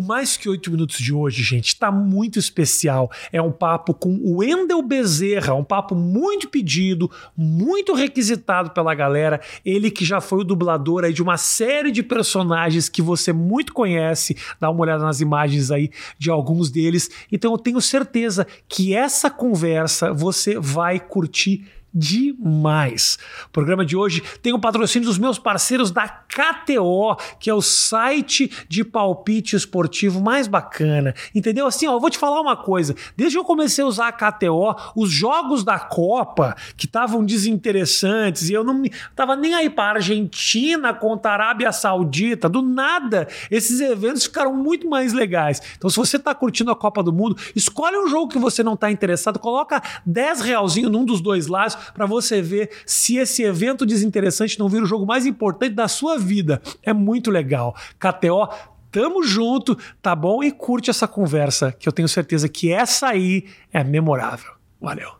[0.00, 3.10] O Mais Que Oito Minutos de hoje, gente, tá muito especial.
[3.30, 9.42] É um papo com o Wendel Bezerra, um papo muito pedido, muito requisitado pela galera.
[9.62, 13.74] Ele que já foi o dublador aí de uma série de personagens que você muito
[13.74, 14.34] conhece.
[14.58, 17.10] Dá uma olhada nas imagens aí de alguns deles.
[17.30, 23.18] Então eu tenho certeza que essa conversa você vai curtir demais.
[23.46, 27.60] O programa de hoje tem o patrocínio dos meus parceiros da KTO, que é o
[27.60, 31.14] site de palpite esportivo mais bacana.
[31.34, 31.66] Entendeu?
[31.66, 32.94] Assim, ó, eu vou te falar uma coisa.
[33.16, 38.48] Desde que eu comecei a usar a KTO, os jogos da Copa, que estavam desinteressantes,
[38.48, 38.82] e eu não
[39.16, 44.88] tava nem aí para Argentina contra a Arábia Saudita, do nada, esses eventos ficaram muito
[44.88, 45.60] mais legais.
[45.76, 48.76] Então, se você tá curtindo a Copa do Mundo, escolhe um jogo que você não
[48.76, 53.86] tá interessado, coloca 10 realzinho num dos dois lados para você ver se esse evento
[53.86, 56.60] desinteressante não vira o jogo mais importante da sua vida.
[56.82, 57.74] É muito legal.
[57.98, 58.48] KTO
[58.90, 60.42] Tamo junto, tá bom?
[60.42, 64.52] E curte essa conversa, que eu tenho certeza que essa aí é memorável.
[64.80, 65.19] Valeu.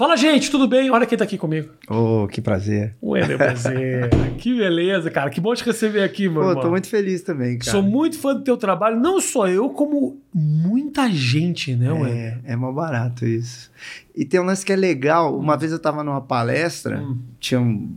[0.00, 0.90] Fala, gente, tudo bem?
[0.90, 1.68] Olha quem tá aqui comigo.
[1.86, 2.96] Oh, que prazer.
[3.02, 4.08] O Ender Prazer.
[4.40, 5.28] que beleza, cara.
[5.28, 7.70] Que bom te receber aqui, meu Pô, tô muito feliz também, cara.
[7.70, 12.40] Sou muito fã do teu trabalho, não só eu, como muita gente, né, Wender?
[12.46, 13.70] É, é mal barato isso.
[14.16, 15.38] E tem um lance que é legal.
[15.38, 17.18] Uma vez eu tava numa palestra, Hum.
[17.38, 17.94] tinha um-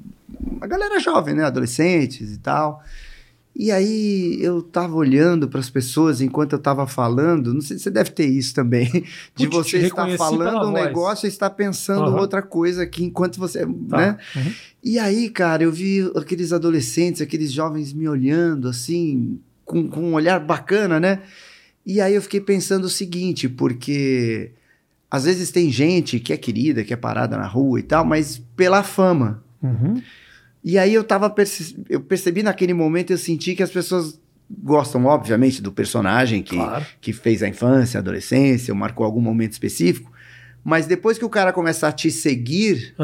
[0.57, 1.45] uma galera jovem, né?
[1.45, 2.83] Adolescentes e tal.
[3.55, 7.53] E aí eu tava olhando para as pessoas enquanto eu tava falando.
[7.53, 8.89] Não sei se você deve ter isso também.
[9.35, 10.85] De Putz, você estar falando um voz.
[10.85, 12.19] negócio e estar pensando Aham.
[12.19, 13.59] outra coisa aqui enquanto você.
[13.89, 13.97] Tá.
[13.97, 14.17] Né?
[14.35, 14.51] Uhum.
[14.83, 20.13] E aí, cara, eu vi aqueles adolescentes, aqueles jovens me olhando assim, com, com um
[20.13, 21.21] olhar bacana, né?
[21.85, 24.51] E aí eu fiquei pensando o seguinte, porque
[25.11, 28.41] às vezes tem gente que é querida, que é parada na rua e tal, mas
[28.55, 29.43] pela fama.
[29.61, 30.01] Uhum.
[30.63, 34.19] E aí eu tava perce- eu percebi naquele momento, eu senti que as pessoas
[34.49, 36.85] gostam, obviamente, do personagem que, Claro.
[37.01, 40.11] que fez a infância, a adolescência, ou marcou algum momento específico.
[40.63, 42.95] Mas depois que o cara começa a te seguir,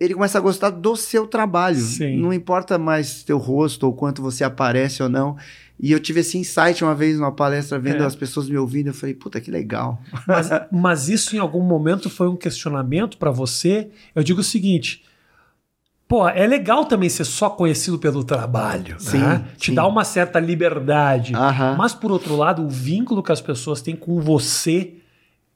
[0.00, 1.78] ele começa a gostar do seu trabalho.
[1.78, 2.16] Sim.
[2.18, 5.36] Não importa mais teu rosto ou quanto você aparece ou não.
[5.78, 8.06] E eu tive esse insight uma vez numa palestra, vendo É.
[8.06, 8.86] as pessoas me ouvindo.
[8.86, 10.00] Eu falei, puta, que legal.
[10.26, 13.88] Mas, mas isso em algum momento foi um questionamento pra você?
[14.14, 15.02] Eu digo o seguinte.
[16.08, 19.44] Pô, é legal também ser só conhecido pelo trabalho, Sim, né?
[19.56, 19.74] Te sim.
[19.74, 21.34] dá uma certa liberdade.
[21.34, 21.74] Aham.
[21.76, 24.94] Mas por outro lado, o vínculo que as pessoas têm com você,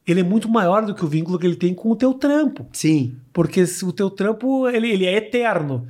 [0.04, 2.66] ele é muito maior do que o vínculo que ele tem com o teu trampo.
[2.72, 5.86] Sim, Porque o teu trampo, ele, ele é eterno.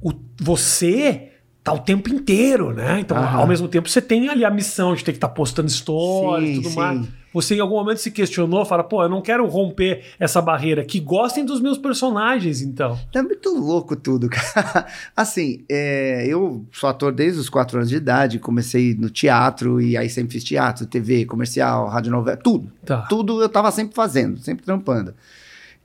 [0.00, 0.10] O,
[0.40, 1.32] você
[1.62, 2.98] tá o tempo inteiro, né?
[2.98, 3.40] Então, Aham.
[3.40, 6.54] ao mesmo tempo, você tem ali a missão de ter que estar postando stories e
[6.54, 6.76] tudo sim.
[6.76, 7.06] mais.
[7.32, 10.84] Você em algum momento se questionou, fala, pô, eu não quero romper essa barreira.
[10.84, 12.98] Que gostem dos meus personagens, então.
[13.14, 14.86] é muito louco tudo, cara.
[15.16, 18.38] Assim, é, eu sou ator desde os quatro anos de idade.
[18.38, 22.70] Comecei no teatro e aí sempre fiz teatro, TV, comercial, rádio novela, tudo.
[22.84, 23.02] Tá.
[23.02, 25.14] Tudo eu tava sempre fazendo, sempre trampando.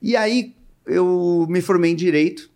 [0.02, 0.54] E aí
[0.86, 2.50] eu me formei em direito,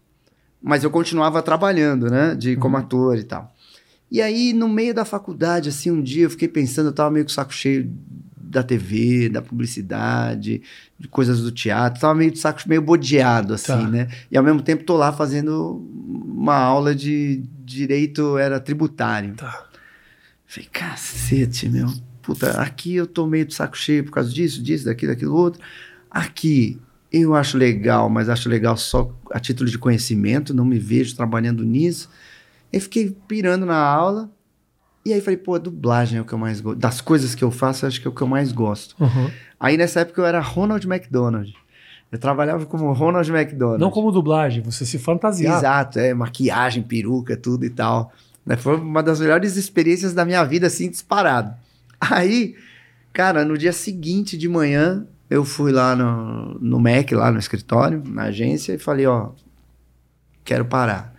[0.61, 3.53] mas eu continuava trabalhando, né, de como ator e tal.
[4.11, 7.25] E aí no meio da faculdade, assim, um dia eu fiquei pensando, eu tava meio
[7.25, 7.91] com o saco cheio
[8.53, 10.63] da TV, da publicidade,
[10.99, 13.89] de coisas do teatro, tava meio de saco meio bodeado assim, Tá.
[13.89, 14.09] né?
[14.31, 15.85] E ao mesmo tempo tô lá fazendo
[16.27, 19.35] uma aula de direito era tributário.
[19.35, 19.67] Tá.
[20.47, 21.89] Falei, cacete, meu.
[22.21, 25.61] Puta, aqui eu tô meio de saco cheio por causa disso, disso, daquilo, daquilo outro.
[26.11, 26.79] Aqui
[27.11, 31.65] eu acho legal, mas acho legal só a título de conhecimento, não me vejo trabalhando
[31.65, 32.09] nisso.
[32.73, 34.31] Aí fiquei pirando na aula.
[35.05, 36.79] E aí falei, pô, a dublagem é o que eu mais gosto.
[36.79, 38.95] Das coisas que eu faço, acho que é o que eu mais gosto.
[39.01, 39.31] Uhum.
[39.59, 41.53] Aí nessa época eu era Ronald McDonald.
[42.11, 43.81] Eu trabalhava como Ronald McDonald.
[43.81, 45.59] Não como dublagem, você se fantasiava.
[45.59, 48.13] Exato, é, maquiagem, peruca, tudo e tal.
[48.45, 51.55] Né, Foi uma das melhores experiências da minha vida, assim, disparado.
[51.99, 52.55] Aí,
[53.13, 58.03] cara, no dia seguinte de manhã, eu fui lá no, no Mac, lá no escritório,
[58.07, 59.31] na agência, e falei, ó,
[60.45, 61.15] quero parar.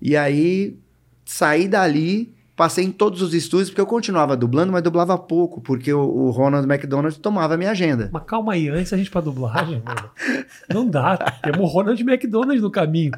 [0.00, 0.76] E aí,
[1.24, 5.92] saí dali, passei em todos os estúdios, porque eu continuava dublando, mas dublava pouco, porque
[5.92, 8.10] o, o Ronald McDonald tomava a minha agenda.
[8.12, 10.10] Mas calma aí, antes a gente pra dublagem, mano.
[10.72, 11.16] Não dá.
[11.42, 13.12] Temos o Ronald McDonald no caminho.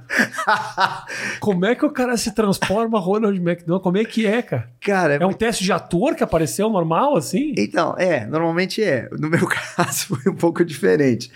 [1.40, 3.82] Como é que o cara se transforma Ronald McDonald?
[3.82, 4.70] Como é que é, cara?
[4.80, 7.54] Cara, É um teste de ator que apareceu normal, assim?
[7.56, 9.08] Então, é, normalmente é.
[9.18, 9.46] No meu
[9.76, 11.30] caso, foi um pouco diferente.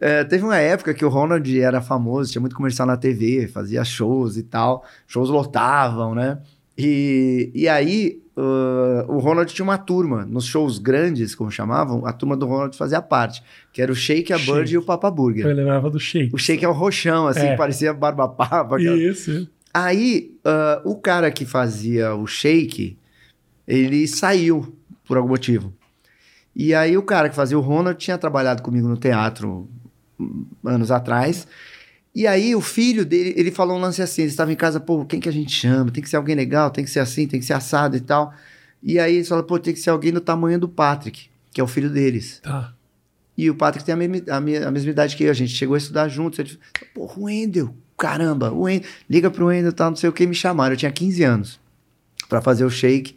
[0.00, 3.84] É, teve uma época que o Ronald era famoso, tinha muito comercial na TV, fazia
[3.84, 4.84] shows e tal.
[5.06, 6.38] Shows lotavam, né?
[6.76, 12.12] E, e aí, uh, o Ronald tinha uma turma, nos shows grandes, como chamavam, a
[12.12, 13.42] turma do Ronald fazia parte,
[13.72, 14.74] que era o Shake, a Bird Shake.
[14.74, 15.46] e o Papa Burger.
[15.46, 16.34] Eu lembrava do Shake.
[16.34, 17.56] O Shake é um roxão, assim, É.
[17.56, 18.76] parecia barba papa.
[18.76, 19.48] aquela- Isso.
[19.72, 22.96] Aí, ah, o cara que fazia o shake,
[23.66, 24.72] ele saiu
[25.04, 25.72] por algum motivo.
[26.54, 29.68] E aí o cara que fazia o Ronald tinha trabalhado comigo no teatro
[30.18, 31.46] hum, anos atrás.
[32.14, 35.04] E aí o filho dele, ele falou um lance assim, ele estava em casa, pô,
[35.04, 35.90] quem que a gente chama?
[35.90, 38.32] Tem que ser alguém legal, tem que ser assim, tem que ser assado e tal.
[38.82, 41.64] E aí ele falou, pô, tem que ser alguém do tamanho do Patrick, que é
[41.64, 42.40] o filho deles.
[42.42, 42.72] Tá.
[43.36, 45.52] E o Patrick tem a mesma, a, minha- a mesma idade que eu, a gente
[45.54, 46.38] chegou a estudar juntos.
[46.38, 50.12] Ele falou, pô, o Wendel, caramba, o Wendel, liga pro Wendel, tal, não sei o
[50.12, 50.74] que, me chamaram.
[50.74, 51.58] Eu tinha 15 anos
[52.28, 53.16] para fazer o shake.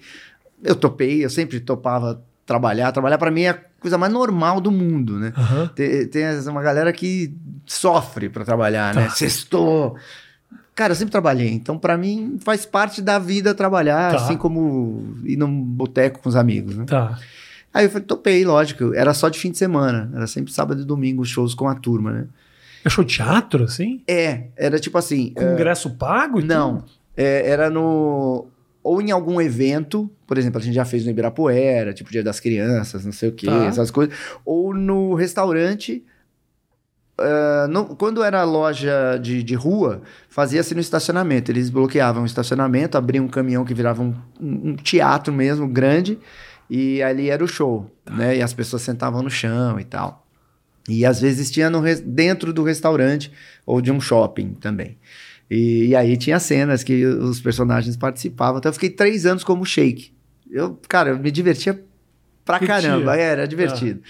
[0.64, 2.92] Eu topei, eu sempre topava trabalhar.
[2.92, 5.34] Trabalhar para mim é coisa mais normal do mundo, né?
[5.38, 5.68] Aham.
[5.76, 7.34] Tem, tem uma galera que
[7.66, 9.06] sofre para trabalhar, né?
[9.06, 9.10] Tá.
[9.16, 9.96] Sextou.
[10.76, 14.18] Cara, eu sempre trabalhei, então para mim faz parte da vida trabalhar, Tá.
[14.18, 16.86] assim como ir num boteco com os amigos, né?
[16.86, 17.18] Tá.
[17.74, 18.94] Aí eu falei, topei, lógico.
[18.94, 20.10] Era só de fim de semana.
[20.16, 22.26] Era sempre sábado e domingo shows com a turma, né?
[22.86, 24.02] É show teatro, assim?
[24.08, 25.32] É, era tipo assim.
[25.36, 26.42] Com ingresso pago?
[26.42, 26.84] Não.
[27.16, 28.48] é, era no.
[28.88, 32.40] Ou em algum evento, por exemplo, a gente já fez no Ibirapuera, tipo Dia das
[32.40, 33.66] Crianças, não sei o quê, Tá.
[33.66, 34.16] essas coisas.
[34.46, 36.04] Ou no restaurante.
[37.70, 41.52] no- quando era loja de, de rua, fazia-se no estacionamento.
[41.52, 46.20] Eles bloqueavam o estacionamento, abriam um caminhão que virava um, um- teatro mesmo, grande,
[46.70, 48.38] e ali era o show, né?
[48.38, 50.26] E as pessoas sentavam no chão e tal.
[50.88, 53.32] E às vezes tinha no dentro do restaurante
[53.66, 54.98] ou de um shopping também.
[55.50, 58.58] E, e aí tinha cenas que os personagens participavam.
[58.60, 60.12] Então eu fiquei três anos como shake.
[60.52, 61.82] Eu, cara, eu me divertia
[62.46, 62.76] pra Curtia.
[62.82, 63.16] caramba.
[63.16, 64.02] Era divertido.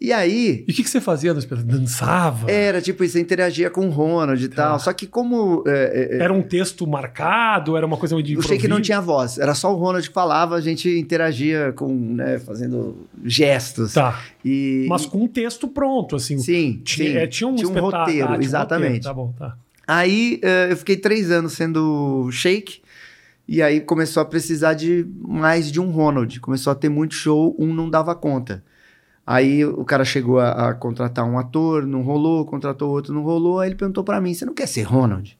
[0.00, 1.78] E aí, E o que, que você fazia no espetáculo?
[1.78, 2.50] Dançava?
[2.50, 4.56] era tipo, você interagia com o Ronald e Tá.
[4.70, 4.80] tal.
[4.80, 7.76] Só que como é, é, Era um texto marcado?
[7.76, 10.56] Era uma coisa de o shake não tinha voz, era só o Ronald que falava,
[10.56, 13.92] a gente interagia com, né, fazendo gestos.
[13.94, 14.20] Tá.
[14.44, 16.36] E, Mas com um texto pronto, assim.
[16.38, 17.16] sim, Tinha, sim.
[17.18, 18.84] é, tinha um, tinha um roteiro, Ah, tinha um exatamente.
[18.84, 19.56] roteiro, Tá bom, tá.
[19.86, 22.80] Aí eh, eu fiquei três anos sendo shake.
[23.48, 26.40] E aí começou a precisar de mais de um Ronald.
[26.40, 28.64] Começou a ter muito show, um não dava conta.
[29.26, 33.60] Aí o cara chegou a, a contratar um ator, não rolou, contratou outro, não rolou.
[33.60, 35.38] Aí ele perguntou pra mim: você não quer ser Ronald?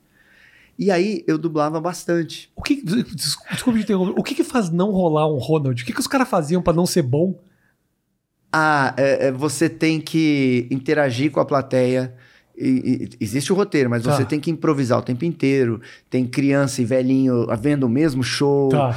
[0.77, 2.51] E aí eu dublava bastante.
[2.55, 4.19] O que, des- desculpa te interromper.
[4.19, 5.81] O que, que faz não rolar um Ronald?
[5.81, 7.39] O que, que os caras faziam pra não ser bom?
[8.51, 12.13] Ah, é, é, você tem que interagir com a plateia.
[12.55, 14.11] E- e- existe o roteiro, mas Tá.
[14.15, 15.81] você tem que improvisar o tempo inteiro.
[16.07, 18.69] Tem criança e velhinho vendo o mesmo show.
[18.69, 18.91] Tá.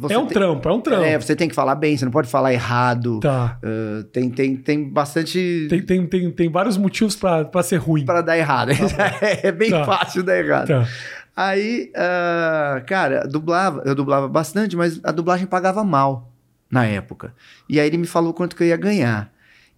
[0.00, 1.02] Você É um tem- trampo, é um trampo.
[1.02, 3.18] É, você tem que falar bem, você não pode falar errado.
[3.18, 3.58] Tá.
[3.60, 8.04] Ah, tem, tem, tem bastante Tem, tem, tem, tem vários motivos pra ser ruim.
[8.04, 8.70] para dar errado.
[9.42, 9.84] é bem Tá.
[9.84, 10.68] fácil dar errado.
[10.68, 10.86] Tá.
[11.34, 16.30] Aí, ah, cara, dublava, eu dublava bastante, mas a dublagem pagava mal
[16.70, 17.34] na época.
[17.68, 19.31] E aí ele me falou quanto que eu ia ganhar.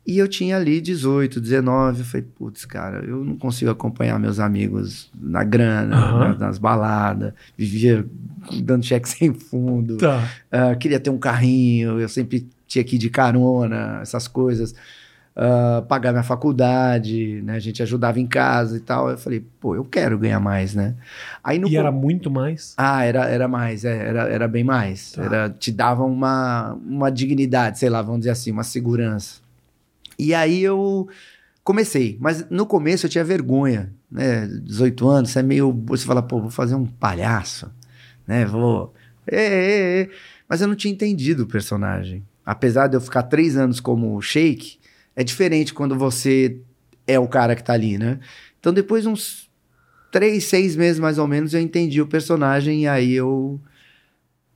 [0.06, 2.00] E eu tinha ali 18, 19.
[2.00, 6.18] Eu falei, putz, cara, eu não consigo acompanhar meus amigos na grana, Aham.
[6.32, 7.32] na- nas baladas.
[7.56, 8.04] Vivia
[8.62, 9.96] dando cheque sem fundo.
[9.96, 10.28] Tá.
[10.52, 14.74] Ah, queria ter um carrinho, eu sempre tinha que ir de carona, essas coisas.
[15.36, 17.54] Ah, pagar minha faculdade, né?
[17.56, 19.10] A gente ajudava em casa e tal.
[19.10, 20.94] Eu falei, pô, eu quero ganhar mais, né?
[21.42, 22.74] Aí no E era muito mais.
[22.76, 25.12] Ah, era, era mais, é, era, era bem mais.
[25.12, 25.22] Tá.
[25.24, 29.42] Era, te dava uma, uma dignidade, sei lá, vamos dizer assim, uma segurança.
[30.19, 31.08] E aí eu
[31.62, 34.46] comecei, mas no começo eu tinha vergonha, né?
[34.46, 35.72] 18 anos, você é meio.
[35.87, 37.70] Você fala, pô, vou fazer um palhaço,
[38.26, 38.44] né?
[38.44, 38.94] Vou.
[39.27, 40.10] É, é, é.
[40.48, 42.22] Mas eu não tinha entendido o personagem.
[42.44, 44.79] Apesar de eu ficar três anos como shake,
[45.17, 46.60] é diferente quando você
[47.06, 48.20] é o cara que tá ali, né?
[48.60, 49.50] Então depois de uns
[50.10, 53.60] três, seis meses mais ou menos, eu entendi o personagem e aí eu.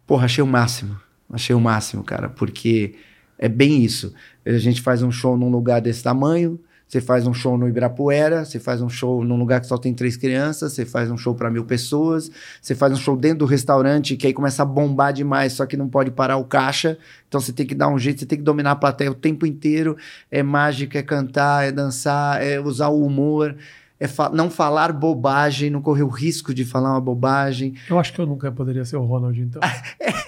[0.06, 0.98] Porra, achei o máximo.
[1.30, 2.94] Achei o máximo, cara, porque
[3.38, 4.12] é bem isso.
[4.44, 8.46] A gente faz um show num lugar desse tamanho, você faz um show no Ibirapuera,
[8.46, 11.34] você faz um show num lugar que só tem três crianças, você faz um show
[11.34, 12.30] para mil pessoas,
[12.62, 15.76] você faz um show dentro do restaurante que aí começa a bombar demais, só que
[15.76, 16.96] não pode parar o caixa,
[17.28, 19.44] então você tem que dar um jeito, você tem que dominar a plateia o tempo
[19.44, 19.98] inteiro.
[20.30, 23.54] É mágica, é cantar, é dançar, é usar o humor,
[24.00, 27.74] é fa- não falar bobagem, não correr o risco de falar uma bobagem.
[27.90, 29.60] Eu acho que eu nunca poderia ser o Ronald, então.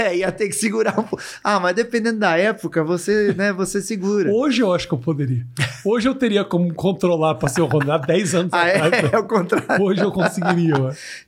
[0.01, 1.23] É, ia ter que segurar um pouco.
[1.45, 4.31] Ah, mas dependendo da época, você, né, você segura.
[4.33, 5.47] Hoje eu acho que eu poderia.
[5.85, 8.93] Hoje eu teria como controlar pra ser o Ronald há 10 anos Ah, atrás.
[9.13, 9.85] é, é o contrário.
[9.85, 10.75] Hoje eu conseguiria.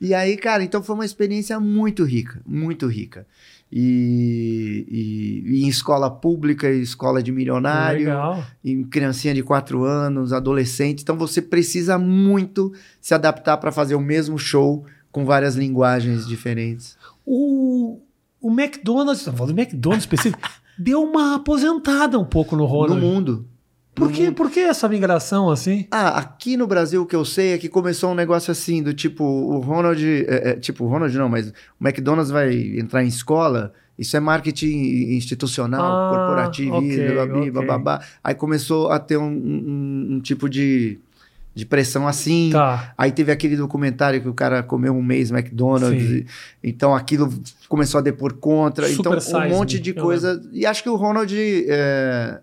[0.00, 3.26] E aí, cara, então foi uma experiência muito rica, muito rica.
[3.74, 8.44] E, e- e em escola pública, escola de milionário, Legal.
[8.62, 11.00] em criancinha de 4 anos, adolescente.
[11.02, 16.96] Então você precisa muito se adaptar para fazer o mesmo show com várias linguagens diferentes.
[17.24, 17.98] O,
[18.40, 20.42] o McDonald's, tá falando do McDonald's específico,
[20.78, 23.00] deu uma aposentada um pouco no Ronald.
[23.00, 23.46] No mundo.
[23.94, 24.34] Por, que, mundo.
[24.34, 25.86] por que essa migração assim?
[25.90, 28.94] Ah, aqui no Brasil o que eu sei é que começou um negócio assim, do
[28.94, 30.02] tipo, o Ronald.
[30.02, 34.20] é, é, tipo, o Ronald não, mas o McDonald's vai entrar em escola Isso é
[34.20, 37.50] marketing institucional, Ah, corporativo, ok, babi, ok.
[37.50, 38.00] bababá.
[38.24, 40.98] Aí começou a ter um, um- um tipo de,
[41.54, 42.48] de pressão assim.
[42.50, 42.94] Tá.
[42.96, 46.02] Aí teve aquele documentário que o cara comeu um mês McDonald's.
[46.10, 46.26] E-
[46.64, 47.30] então aquilo
[47.68, 48.88] começou a depor contra.
[48.88, 50.42] Super então um monte Me, de coisa.
[50.50, 51.32] E acho que o Ronald,
[51.68, 52.40] é,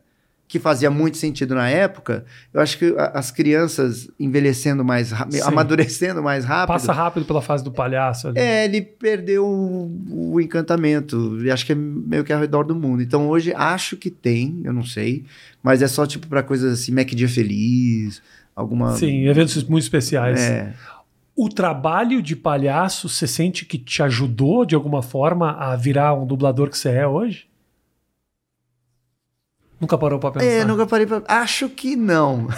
[0.50, 5.42] que fazia muito sentido na época, eu acho que as crianças envelhecendo mais rápido, Sim.
[5.44, 6.74] amadurecendo mais rápido.
[6.74, 8.40] Passa rápido pela fase do palhaço ali.
[8.40, 11.40] É, ele perdeu o, o encantamento.
[11.44, 13.04] E acho que é meio que ao redor do mundo.
[13.04, 15.24] Então hoje acho que tem, eu não sei.
[15.62, 18.20] Mas é só tipo pra coisas assim, Mac Dia Feliz,
[18.56, 18.96] alguma.
[18.96, 20.42] Sim, eventos muito especiais.
[20.42, 20.74] É.
[21.36, 26.26] O trabalho de palhaço, você sente que te ajudou de alguma forma a virar um
[26.26, 27.49] dublador que você é hoje?
[29.80, 30.46] Nunca parou pra pensar?
[30.46, 31.22] É, nunca parei pra.
[31.28, 32.48] Acho que não.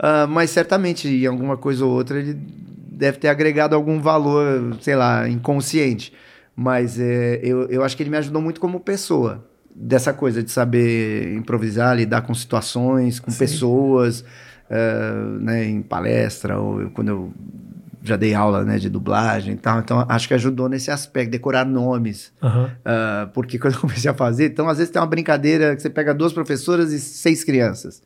[0.00, 4.94] Ah, mas certamente, em alguma coisa ou outra, ele deve ter agregado algum valor, sei
[4.94, 6.12] lá, inconsciente.
[6.54, 9.44] Mas é, eu, eu acho que ele me ajudou muito como pessoa.
[9.74, 13.38] Dessa coisa de saber improvisar, lidar com situações, com Sim.
[13.40, 14.24] pessoas,
[14.70, 17.32] ah, né, em palestra, ou eu- quando eu
[18.02, 19.80] já dei aula né, de dublagem e tal.
[19.80, 22.32] Então, acho que ajudou nesse aspecto, decorar nomes.
[22.42, 22.70] Aham.
[22.84, 25.90] Ah, porque quando eu comecei a fazer, então às vezes tem uma brincadeira que você
[25.90, 28.02] pega duas professoras e seis crianças.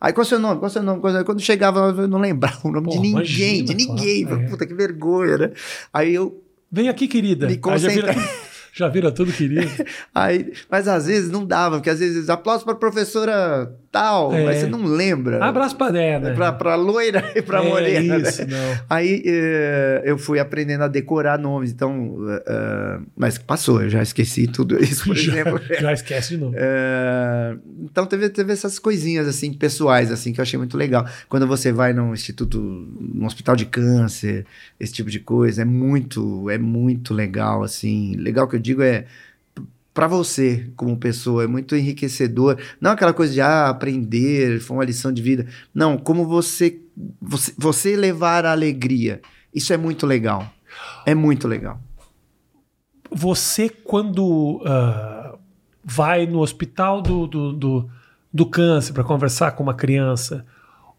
[0.00, 0.54] Aí qual é o seu nome?
[0.60, 1.00] Qual é o seu nome?
[1.24, 3.10] Quando chegava, eu não lembrava o nome Pô, de ninguém,
[3.60, 4.24] imagina, de ninguém.
[4.26, 4.46] claro, é.
[4.46, 5.50] Puta que vergonha, né?
[5.92, 6.42] Aí eu.
[6.72, 7.46] Vem aqui, querida.
[7.46, 8.34] Me Aí já, vira, concentra-
[8.72, 9.68] já vira tudo querido.
[10.14, 14.44] Aí, mas às vezes não dava, porque às vezes aplauso pra professora tal, É.
[14.44, 15.44] mas você não lembra.
[15.44, 16.32] Abraço pra Dé, né?
[16.34, 18.18] Pra, pra loira e pra é, morena.
[18.18, 18.28] né?
[18.28, 18.78] Isso, não.
[18.88, 22.16] Aí eh, eu fui aprendendo a decorar nomes, então.
[22.28, 25.60] eh, eh, mas passou, eu já esqueci tudo isso, por já, exemplo.
[25.80, 26.54] já esquece de novo.
[26.56, 31.04] É, então teve, teve essas coisinhas assim pessoais assim que eu achei muito legal.
[31.28, 34.46] Quando você vai num instituto, num hospital de câncer,
[34.78, 38.14] esse tipo de coisa, é muito, é muito legal assim.
[38.16, 39.04] Legal que eu digo é
[39.92, 42.56] para você como pessoa, é muito enriquecedor.
[42.80, 45.46] Não aquela coisa de ah, aprender, foi uma lição de vida.
[45.74, 46.80] Não, como você
[47.20, 49.20] você, você levar a alegria.
[49.54, 50.46] Isso é muito legal.
[51.04, 51.80] É muito legal.
[53.10, 55.36] Você, quando ah,
[55.84, 57.90] vai no hospital do, do, do,
[58.32, 60.46] do câncer para conversar com uma criança,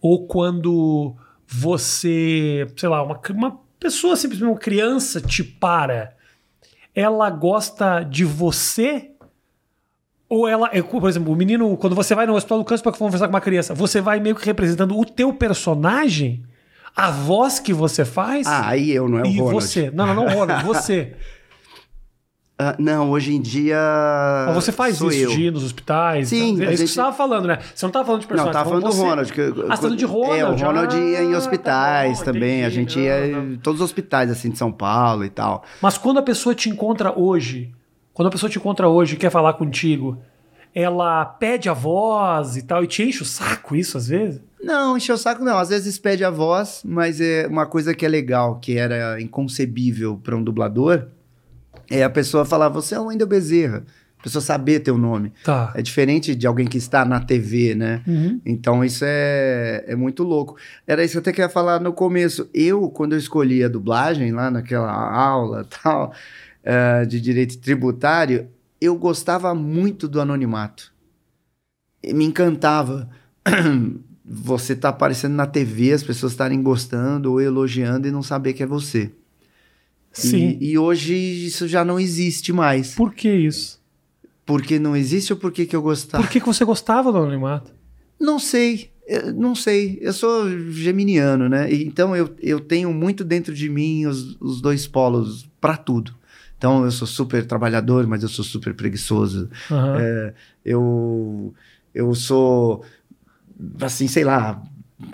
[0.01, 1.15] ou quando
[1.48, 6.15] você, sei lá, uma, uma pessoa, simplesmente uma criança te para,
[6.95, 9.12] ela gosta de você?
[10.29, 13.27] Ou ela, por exemplo, o menino, quando você vai no hospital do câncer para conversar
[13.27, 16.43] com uma criança, você vai meio que representando o teu personagem?
[16.95, 18.48] A voz que você faz?
[18.48, 19.53] Ah, aí eu, não é o e Ronald.
[19.53, 19.91] você?
[19.91, 21.13] Não, não, não, Ronald, você.
[22.63, 23.75] Ah, não, hoje em dia.
[24.46, 25.30] Mas você faz isso eu.
[25.32, 26.27] de ir nos hospitais?
[26.27, 27.58] Sim, É a isso que gente- você estava falando, né?
[27.74, 28.53] Você não estava falando de Não, personagem.
[28.53, 29.01] tava falando do.
[29.01, 29.34] Ronald.
[29.34, 30.39] Que, Ah, tá falando de Ronald?
[30.39, 32.63] É, o Ronald ia em Ah, hospitais tá bom, também.
[32.63, 32.75] A entendi.
[32.75, 35.63] gente ia Não, em todos os hospitais, assim, de São Paulo e tal.
[35.82, 37.72] Mas quando a pessoa te encontra hoje,
[38.13, 40.20] quando a pessoa te encontra hoje e quer falar contigo,
[40.75, 44.39] ela pede a voz e tal, e te enche o saco isso às vezes?
[44.63, 45.58] Não, encher o saco não.
[45.58, 50.20] Às vezes pede a voz, mas é uma coisa que é legal, que era inconcebível
[50.24, 51.08] para um dublador,
[51.91, 53.83] é a pessoa falar, você é o Wendel Bezerra.
[54.17, 55.33] A pessoa saber teu nome.
[55.43, 55.74] Tá.
[55.75, 58.03] É diferente de alguém que está na TV, né?
[58.07, 58.39] Uhum.
[58.45, 60.57] Então isso é, é muito louco.
[60.86, 62.48] Era isso que eu até queria falar no começo.
[62.53, 66.13] Eu, quando eu escolhi a dublagem, lá naquela aula tal,
[66.63, 68.48] eh, de direito tributário,
[68.79, 70.93] eu gostava muito do anonimato.
[72.03, 73.10] E me encantava.
[74.24, 78.62] Você tá aparecendo na TV, as pessoas estarem gostando ou elogiando e não saber que
[78.62, 79.12] é você.
[80.12, 80.58] Sim.
[80.60, 82.94] E, e hoje isso já não existe mais.
[82.96, 83.80] Por que isso?
[84.46, 86.24] Porque não existe ou por que que eu gostava?
[86.24, 87.72] Por que, que você gostava do anonimato?
[88.20, 89.98] Não sei, eu não sei.
[90.01, 91.74] Eu sou geminiano, né?
[91.74, 96.13] Então eu, eu tenho muito dentro de mim os, os dois polos para tudo.
[96.58, 99.50] Então eu sou super trabalhador, mas eu sou super preguiçoso.
[99.72, 99.98] Aham.
[100.00, 100.34] É,
[100.65, 101.53] eu,
[101.94, 102.84] eu sou,
[103.82, 104.62] assim, sei lá,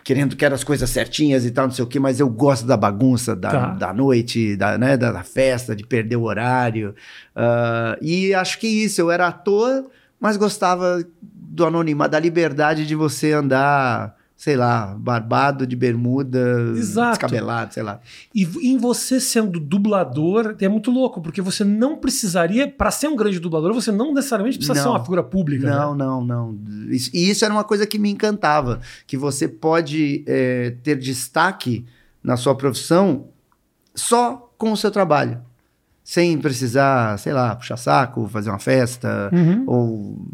[0.03, 2.75] querendo quero as coisas certinhas e tal, não sei o quê, mas eu gosto da
[2.75, 3.65] bagunça, da, Tá.
[3.73, 6.93] da noite, da, né, da, da festa, de perder o horário.
[7.35, 9.85] Ah, e acho que isso, eu era ator,
[10.19, 16.39] mas gostava do anonimato, da liberdade de você andar, sei lá, barbado de bermuda,
[16.77, 17.09] Exato.
[17.09, 17.99] descabelado, sei lá.
[18.35, 23.15] E em você sendo dublador, é muito louco, porque você não precisaria, para ser um
[23.15, 24.83] grande dublador, você não necessariamente precisa Não.
[24.83, 25.67] ser uma figura pública.
[25.67, 26.05] Não, né?
[26.05, 26.59] não, não.
[26.89, 31.83] Isso- e isso era uma coisa que me encantava, que você pode é, ter destaque
[32.23, 33.29] na sua profissão
[33.95, 35.39] só com o seu trabalho,
[36.03, 39.63] sem precisar, sei lá, puxar saco, fazer uma festa, Uhum.
[39.65, 40.25] ou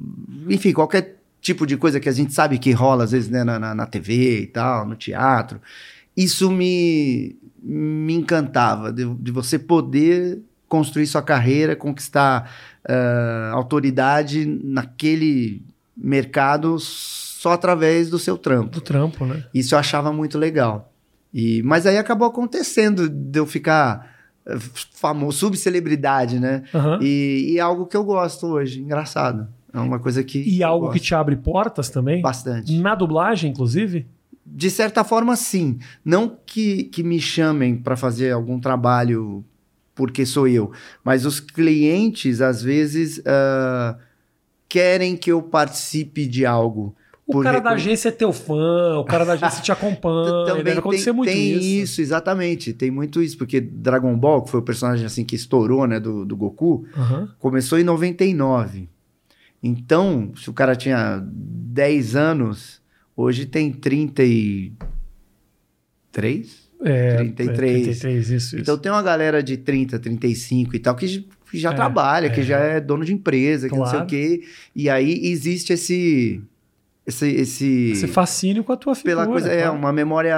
[0.50, 3.60] enfim, qualquer tipo de coisa que a gente sabe que rola às vezes né, na,
[3.60, 5.62] na, na TV e tal, no teatro.
[6.16, 12.50] Isso me, me encantava, de, de você poder construir sua carreira, conquistar
[12.88, 15.62] ah, autoridade naquele
[15.96, 18.72] mercado só através do seu trampo.
[18.72, 19.44] Do trampo, né?
[19.54, 20.92] Isso eu achava muito legal.
[21.34, 24.58] E, mas aí acabou acontecendo de eu ficar eh,
[24.94, 26.64] famoso, subcelebridade, né?
[26.74, 27.00] Aham.
[27.02, 29.48] E, e é algo que eu gosto hoje, engraçado.
[29.74, 30.42] É uma coisa que.
[30.44, 32.22] E algo que te abre portas também?
[32.22, 32.78] Bastante.
[32.80, 34.06] Na dublagem, inclusive?
[34.46, 35.80] De certa forma, sim.
[36.06, 39.44] Não que, que me chamem para fazer algum trabalho
[39.96, 40.72] porque sou eu,
[41.04, 43.98] mas os clientes, às vezes, ah,
[44.68, 46.96] querem que eu participe de algo.
[47.26, 50.46] O cara da agência é teu fã, o cara da agência te acompanha.
[50.46, 51.66] Também deve acontecer tem, muito tem isso.
[51.66, 52.02] isso.
[52.02, 52.74] exatamente.
[52.74, 56.26] Tem muito isso, porque Dragon Ball, que foi o personagem assim que estourou, né, do,
[56.26, 57.30] do Goku, Aham.
[57.40, 58.90] começou em 99.
[59.64, 62.82] Então, se o cara tinha 10 anos,
[63.16, 64.74] hoje tem 33?
[66.82, 67.18] É, 33.
[67.18, 68.82] É, 33, isso, Então isso.
[68.82, 72.44] tem uma galera de 30, 35 e tal que já É, trabalha, que é.
[72.44, 74.06] já é dono de empresa, que não sei Claro.
[74.06, 74.44] o quê.
[74.76, 76.42] E aí existe esse
[77.06, 79.16] esse esse, Esse fascínio com a tua figura.
[79.18, 80.36] pela coisa é uma memória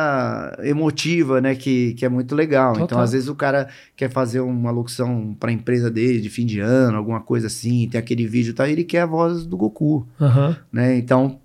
[0.64, 2.74] emotiva, né, que, que é muito legal.
[2.74, 2.86] Total.
[2.86, 6.46] Então às vezes o cara quer fazer uma locução para a empresa dele de fim
[6.46, 10.08] de ano, alguma coisa assim, tem aquele vídeo, tá, ele quer a voz do Goku,
[10.20, 10.58] Aham.
[10.72, 10.98] né?
[10.98, 11.40] Então,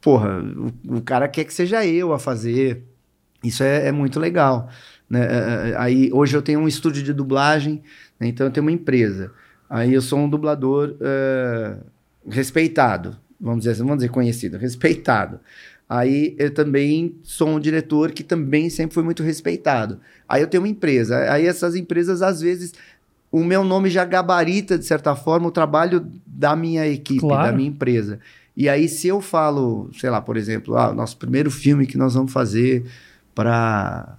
[0.00, 0.42] porra,
[0.86, 2.82] o, o cara quer que seja eu a fazer.
[3.42, 4.68] Isso é, é muito legal.
[5.08, 5.20] Né?
[5.22, 7.82] É, é, Aí, hoje eu tenho um estúdio de dublagem,
[8.18, 8.28] né?
[8.28, 9.32] então eu tenho uma empresa.
[9.68, 11.76] Aí eu sou um dublador é,
[12.28, 15.40] respeitado, vamos dizer assim, vamos dizer conhecido, respeitado.
[15.88, 19.98] Aí eu também sou um diretor que também sempre foi muito respeitado.
[20.28, 21.32] Aí eu tenho uma empresa.
[21.32, 22.72] Aí essas empresas, às vezes,
[23.32, 27.50] o meu nome já gabarita, de certa forma, o trabalho da minha equipe, Claro.
[27.50, 28.20] da minha empresa.
[28.56, 31.96] E aí, se eu falo, sei lá, por exemplo, ah, o nosso primeiro filme que
[31.98, 32.84] nós vamos fazer
[33.34, 34.16] para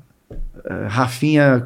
[0.89, 1.63] Rafinha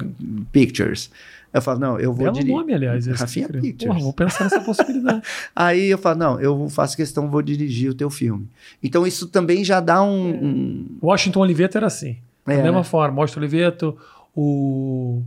[0.51, 1.09] Pictures.
[1.55, 2.53] Eu falo, não, eu vou dirigir.
[2.53, 3.07] nome, aliás.
[3.07, 3.47] Rafinha.
[3.47, 3.85] Pictures.
[3.85, 5.21] Porra, vou pensar nessa possibilidade.
[5.55, 8.49] Aí eu falo, não, eu faço questão, vou dirigir o teu filme.
[8.83, 10.27] Então isso também já dá um.
[10.31, 12.17] um- Washington Oliveto era assim.
[12.45, 12.83] É, da mesma né?
[12.83, 13.97] forma, Washington Oliveto,
[14.35, 15.23] o,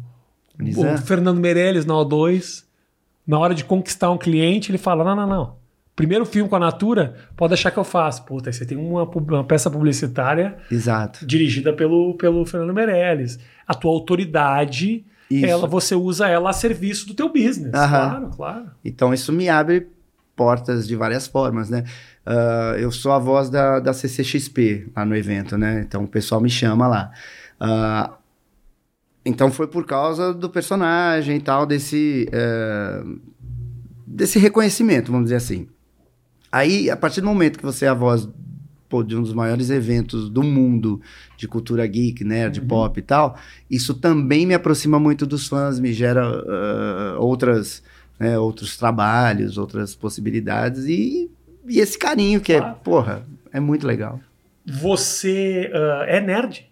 [0.58, 0.94] Nizam?
[0.94, 2.62] o Fernando Meirelles na O2,
[3.26, 5.58] na hora de conquistar um cliente, ele fala: não, não, não.
[5.96, 8.22] Primeiro filme com a Natura, pode deixar que eu faço.
[8.24, 11.26] Puta, aí você tem uma, uma peça publicitária Exato.
[11.26, 13.38] dirigida pelo, pelo Fernando Meirelles.
[13.66, 15.46] A tua autoridade, Isso.
[15.46, 17.74] ela, você usa ela a serviço do teu business.
[17.74, 18.10] Aham.
[18.10, 18.70] Claro, claro.
[18.84, 19.88] Então isso me abre
[20.34, 21.84] portas de várias formas, né?
[22.24, 25.80] Ah, eu sou a voz da, da CCXP lá no evento, né?
[25.80, 27.10] Então o pessoal me chama lá.
[27.58, 28.12] Ah,
[29.24, 33.02] então foi por causa do personagem e tal, desse, eh,
[34.06, 35.68] desse reconhecimento, vamos dizer assim.
[36.50, 38.26] Aí, a partir do momento que você é a voz
[38.88, 41.00] pô, de um dos maiores eventos do mundo
[41.36, 43.38] de cultura geek, nerd, pop e tal,
[43.70, 47.82] isso também me aproxima muito dos fãs, me gera ah, outras,
[48.18, 51.30] né, outros trabalhos, outras possibilidades e,
[51.66, 52.76] e esse carinho que é, Claro.
[52.82, 54.20] porra, é muito legal.
[54.66, 56.66] Você ah, é nerd?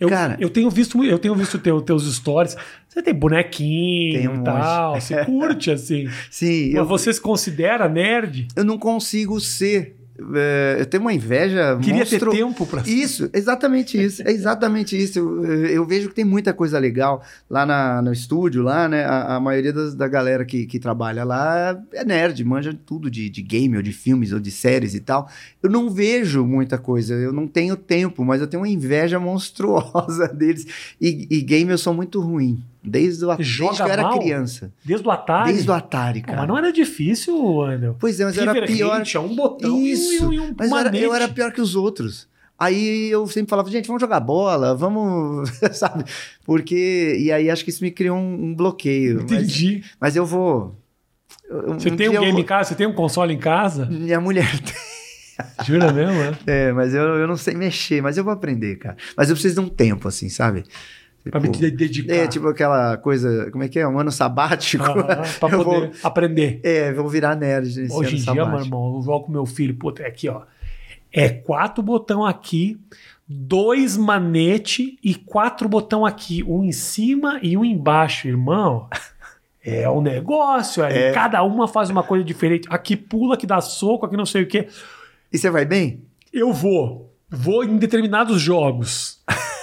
[0.00, 2.56] Eu, Cara- eu tenho visto, eu tenho visto teu, teus stories.
[2.88, 5.00] Você tem bonequinho Tem um e tal.
[5.00, 6.08] Você curte, assim.
[6.30, 8.48] Sim, Mas eu, você se considera nerd?
[8.56, 9.96] eu não consigo ser.
[10.34, 14.22] É, eu tenho uma inveja Queria monstru- ter tempo pra Isso, exatamente isso.
[14.26, 15.18] É exatamente isso.
[15.18, 19.04] Eu, eu vejo que tem muita coisa legal lá na- no estúdio, lá, né?
[19.04, 23.28] A, a maioria das- da galera que, que trabalha lá é nerd, manja tudo de,
[23.28, 25.28] de game, ou de filmes, ou de séries e tal.
[25.62, 30.28] Eu não vejo muita coisa, eu não tenho tempo, mas eu tenho uma inveja monstruosa
[30.34, 30.66] deles.
[31.00, 32.62] E, e game eu sou muito ruim.
[32.86, 34.70] Desde, o, desde que eu era criança.
[34.84, 35.52] Desde o Atari?
[35.52, 36.38] Desde o Atari, Não, cara.
[36.40, 37.96] mas não era difícil, Andel.
[37.98, 38.96] Pois é, mas era pior.
[38.96, 41.50] Raid, é um botão e Isso, um, e um Mas eu era, eu era pior
[41.52, 42.28] que os outros.
[42.58, 46.04] Aí eu sempre falava, gente, vamos jogar bola, vamos, sabe?
[46.44, 47.16] Porque.
[47.18, 49.22] E aí acho que isso me criou um, um bloqueio.
[49.22, 49.82] Mas, Entendi.
[49.98, 50.78] mas eu vou.
[51.48, 52.68] eu- Você tem um game vou- em casa?
[52.68, 53.86] Você tem um console em casa?
[53.86, 54.74] Minha mulher tem.
[55.66, 56.32] Jura mesmo, né?
[56.46, 58.96] É, mas eu, eu não sei mexer, mas eu vou aprender, cara.
[59.16, 60.62] Mas eu preciso de um tempo, assim, sabe?
[61.30, 62.14] Pra me Tipo, de- dedicar.
[62.14, 63.50] É, tipo aquela coisa.
[63.50, 63.88] Como é que é?
[63.88, 64.84] Um ano sabático.
[64.84, 66.60] Ah, pra poder vou- aprender.
[66.62, 68.66] É, vou virar nerd nesse Hoje em dia, meu sabático.
[68.66, 70.42] irmão, eu jogo com meu filho, puta, é aqui, ó.
[71.10, 72.78] É quatro botão aqui,
[73.26, 78.88] dois manete e quatro botão aqui, um em cima e um embaixo, irmão.
[79.64, 81.10] É um negócio, É.
[81.12, 82.66] cada uma faz uma coisa diferente.
[82.68, 84.68] Aqui pula, aqui dá soco, aqui não sei o quê.
[85.32, 86.02] E você vai bem?
[86.32, 89.22] Eu vou, vou em determinados jogos.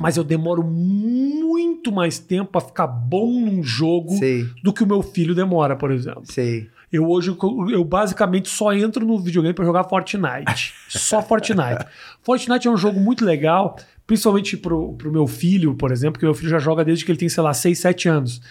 [0.00, 4.86] Mas eu demoro muito mais tempo pra ficar bom num jogo Sei, do que o
[4.86, 6.24] meu filho demora, por exemplo.
[6.24, 6.68] sei.
[6.92, 7.34] Eu hoje,
[7.70, 10.74] eu basicamente só entro no videogame pra jogar Fortnite.
[10.90, 11.86] Só Fortnite.
[12.22, 16.34] Fortnite é um jogo muito legal, principalmente pro, pro meu filho, por exemplo, que meu
[16.34, 18.42] filho já joga desde que ele tem, sei lá, 6, 7 anos.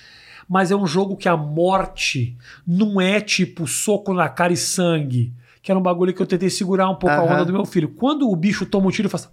[0.50, 5.32] mas é um jogo que a morte não é tipo soco na cara e sangue.
[5.62, 7.34] Que era um bagulho que eu tentei segurar um pouco a Aham.
[7.36, 7.90] onda do meu filho.
[7.90, 9.30] Quando o bicho toma um tiro, faz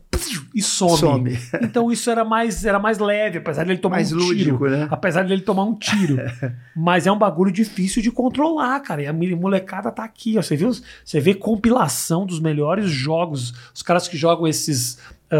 [0.54, 0.96] e some.
[0.96, 1.38] Some.
[1.62, 4.70] Então isso era mais, era mais leve, apesar dele tomar Mais um lúdico, tiro.
[4.70, 4.88] né?
[4.90, 6.16] Apesar dele tomar um tiro.
[6.76, 9.02] Mas é um bagulho difícil de controlar, cara.
[9.02, 10.42] E a molecada tá aqui, ó.
[10.42, 10.70] Você viu?
[11.04, 13.54] Você vê compilação dos melhores jogos.
[13.74, 14.98] Os caras que jogam esses.
[15.30, 15.36] ah,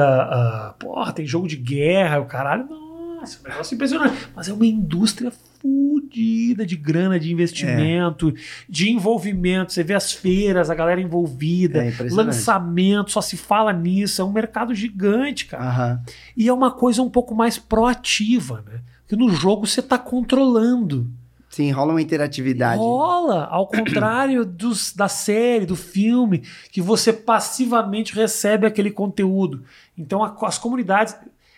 [0.71, 2.67] ah, porra, tem jogo de guerra, o caralho.
[2.69, 4.29] Nossa, um negócio impressionante.
[4.35, 8.33] Mas é uma indústria fudida de grana, de investimento,
[8.69, 9.73] de envolvimento.
[9.73, 14.21] Você vê as feiras, a galera envolvida, É lançamento, só se fala nisso.
[14.23, 15.65] É um mercado gigante, cara.
[15.65, 16.03] Aham.
[16.37, 18.81] E é uma coisa um pouco mais proativa, né?
[19.01, 21.11] Porque no jogo você tá controlando.
[21.49, 22.79] Sim, rola uma interatividade.
[22.79, 29.65] Rola, ao contrário dos, da série, do filme, que você passivamente recebe aquele conteúdo.
[29.97, 31.17] Então a- as comunidades.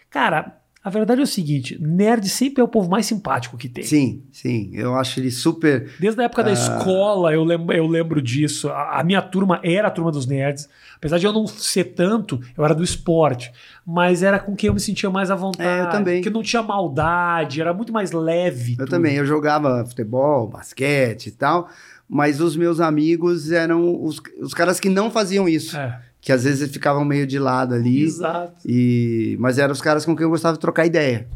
[0.08, 3.84] Cara, a verdade é o seguinte: nerd sempre é o povo mais simpático que tem.
[3.84, 4.70] Sim, sim.
[4.72, 5.90] Eu acho ele super.
[6.00, 8.70] Desde a época da escola, eu lembro, eu lembro disso.
[8.70, 10.68] A, a minha turma era a turma dos nerds.
[10.96, 13.52] Apesar de eu não ser tanto, eu era do esporte.
[13.86, 15.68] Mas era com quem eu me sentia mais à vontade.
[15.68, 16.22] É, eu também.
[16.22, 18.72] Que não tinha maldade, era muito mais leve.
[18.72, 18.88] Eu tudo.
[18.90, 19.16] também.
[19.16, 21.68] Eu jogava futebol, basquete e tal.
[22.08, 25.76] Mas os meus amigos eram os, os caras que não faziam isso.
[25.76, 28.02] É, Que às vezes ficavam meio de lado ali.
[28.04, 28.52] exato.
[28.66, 31.26] E, mas eram os caras com quem eu gostava de trocar ideia.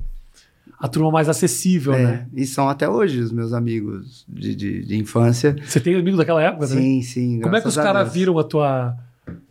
[0.78, 2.26] A turma mais acessível, É, né?
[2.34, 5.56] E são até hoje os meus amigos de, de, de infância.
[5.64, 6.76] Você tem amigos daquela época, né?
[6.76, 7.40] Sim, sim.
[7.40, 8.94] Como é que os caras viram a tua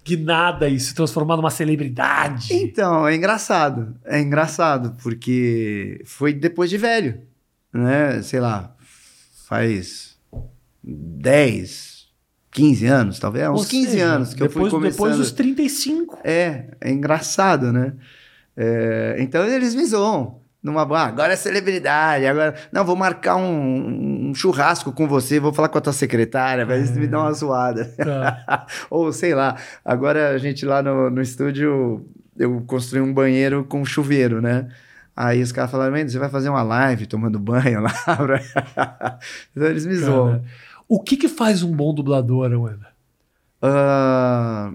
[0.06, 2.54] guinada e se transformar numa celebridade?
[2.54, 3.96] Então, é engraçado.
[4.06, 7.18] É engraçado, porque foi depois de velho.
[7.74, 8.22] Né?
[8.22, 8.76] Sei lá,
[9.48, 10.16] faz
[10.84, 11.93] 10,
[12.54, 13.50] 15 anos, talvez.
[13.50, 14.94] Uns Ou 15 seja, anos que eu depois, fui começando.
[14.94, 16.20] Depois dos 35.
[16.24, 17.94] É, é engraçado, né?
[18.56, 20.42] É, então eles me zoam.
[20.62, 22.56] Numa boa, ah, agora é celebridade, agora.
[22.72, 26.80] Não, vou marcar um, um churrasco com você, vou falar com a tua secretária, vai
[26.80, 27.84] me dar uma zoada.
[27.98, 28.66] Tá.
[28.90, 32.06] Ou sei lá, agora a gente lá no, no estúdio,
[32.38, 34.70] eu construí um banheiro com chuveiro, né?
[35.14, 37.92] Aí os caras falaram, "Mendes, você vai fazer uma live tomando banho lá?
[37.92, 39.20] pra-"
[39.52, 40.42] então eles me zoam.
[40.88, 42.88] O que que faz um bom dublador, Wanda?
[43.62, 44.74] Ah,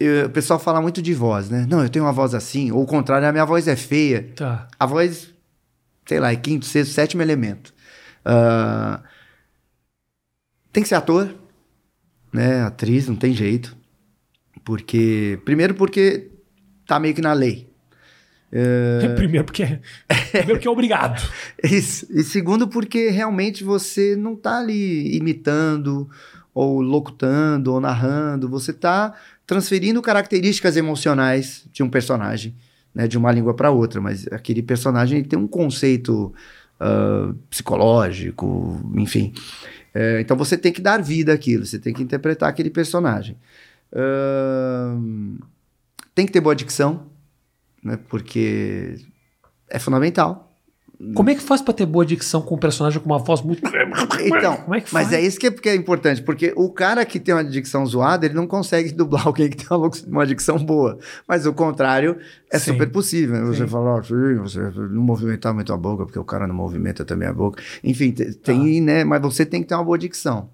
[0.00, 1.66] eu- o pessoal fala muito de voz, né?
[1.68, 4.32] Não, eu tenho uma voz assim, ou o contrário, a minha voz é feia.
[4.34, 4.68] Tá.
[4.78, 5.32] A voz,
[6.06, 7.72] sei lá, é quinto, sexto, sétimo elemento.
[8.24, 9.02] Ah,
[10.72, 11.34] tem que ser ator,
[12.32, 12.62] né?
[12.62, 13.76] Atriz, não tem jeito.
[14.64, 16.30] Porque, primeiro porque
[16.86, 17.70] tá meio que na lei.
[19.16, 19.80] Primeiro porque,
[20.30, 21.20] primeiro que é obrigado.
[21.62, 22.06] Isso.
[22.10, 26.08] E segundo, porque realmente você não tá ali imitando,
[26.54, 28.48] ou locutando, ou narrando.
[28.48, 29.14] Você tá
[29.46, 32.54] transferindo características emocionais de um personagem,
[32.94, 33.06] né?
[33.06, 34.00] De uma língua para outra.
[34.00, 36.32] Mas aquele personagem tem um conceito
[36.78, 39.32] ah, psicológico, enfim.
[39.94, 43.36] É, então você tem que dar vida àquilo, você tem que interpretar aquele personagem.
[43.94, 45.38] Ahn,
[46.14, 47.06] tem que ter boa dicção,
[47.82, 47.98] né?
[48.08, 48.96] Porque
[49.68, 50.44] é fundamental.
[51.14, 53.60] Como é que faz pra ter boa dicção com um personagem com uma voz muito.
[54.24, 55.12] Então, Como é que mas faz?
[55.12, 58.24] é isso que é, porque é importante, porque o cara que tem uma dicção zoada,
[58.24, 60.98] ele não consegue dublar alguém que tem uma, uma dicção boa.
[61.28, 62.16] Mas o contrário
[62.50, 62.72] é Sim.
[62.72, 63.34] super possível.
[63.36, 63.42] né?
[63.44, 63.68] Você Sim.
[63.68, 67.32] fala, assim, você não movimentar muito a boca, porque o cara não movimenta também a
[67.34, 67.62] boca.
[67.84, 69.04] Enfim, te- tem, né?
[69.04, 70.48] Mas você tem que ter uma boa dicção.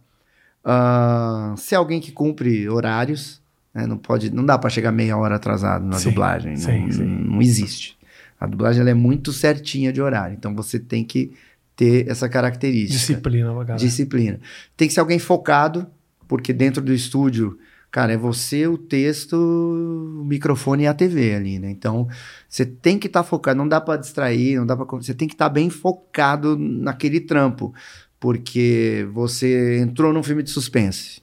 [0.64, 3.41] Ah, se é alguém que cumpre horários,
[3.74, 6.56] né, não pode, não dá para chegar meia hora atrasado na Sim, dublagem.
[6.56, 7.04] sim, não, sim.
[7.04, 7.96] não existe.
[8.38, 11.32] A dublagem é muito certinha de horário, então você tem que
[11.76, 12.98] ter essa característica.
[12.98, 13.78] Disciplina, cara.
[13.78, 14.40] Disciplina.
[14.76, 15.86] Tem que ser alguém focado,
[16.28, 17.58] porque dentro do estúdio,
[17.90, 21.70] cara, é você, o texto, o microfone e a TV ali, né?
[21.70, 22.08] Então,
[22.48, 25.34] você tem que estar focado, não dá pra distrair, não dá para você tem que
[25.34, 27.72] estar bem focado naquele trampo,
[28.20, 31.21] porque você entrou num filme de suspense.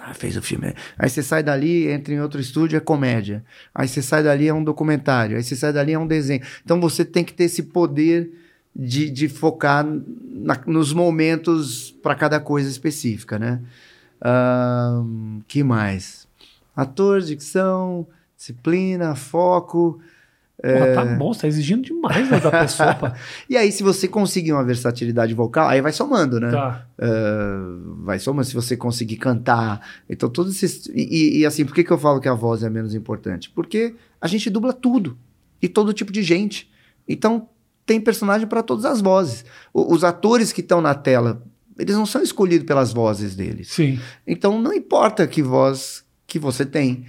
[0.00, 0.74] Ah, fez o filme.
[0.98, 3.44] Aí você sai dali, entra em outro estúdio, é comédia.
[3.74, 5.36] Aí você sai dali, é um documentário.
[5.36, 6.40] Aí você sai dali, é um desenho.
[6.64, 8.30] Então você tem que ter esse poder
[8.74, 13.60] de, de focar na- nos momentos para cada coisa específica, né?
[14.20, 16.26] Ahn, que mais?
[16.76, 18.06] Ator, dicção,
[18.36, 20.00] disciplina, foco.
[20.60, 23.14] Porra, tá bom, você tá exigindo demais né, da pessoa.
[23.48, 26.50] E aí, se você conseguir uma versatilidade vocal, aí vai somando, né?
[26.50, 26.84] Tá.
[26.98, 29.80] Uh, vai somando se você conseguir cantar.
[30.08, 30.86] Então, todos esses.
[30.86, 33.48] E, e- e, assim, por que, que eu falo que a voz é menos importante?
[33.50, 35.16] Porque a gente dubla tudo.
[35.62, 36.68] E todo tipo de gente.
[37.08, 37.48] Então,
[37.86, 39.44] tem personagem para todas as vozes.
[39.72, 41.40] O- os atores que estão na tela,
[41.78, 43.68] eles não são escolhidos pelas vozes deles.
[43.68, 43.98] Sim.
[44.26, 47.06] Então, não importa que voz que você tem.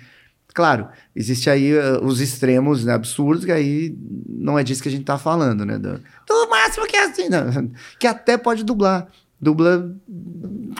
[0.59, 4.91] Claro, existe aí uh, os extremos né, absurdos, que aí não é disso que a
[4.91, 5.77] gente tá falando, né?
[5.77, 5.93] Do,
[6.27, 9.07] do máximo que é assim, não, que até pode dublar.
[9.41, 9.95] Dubla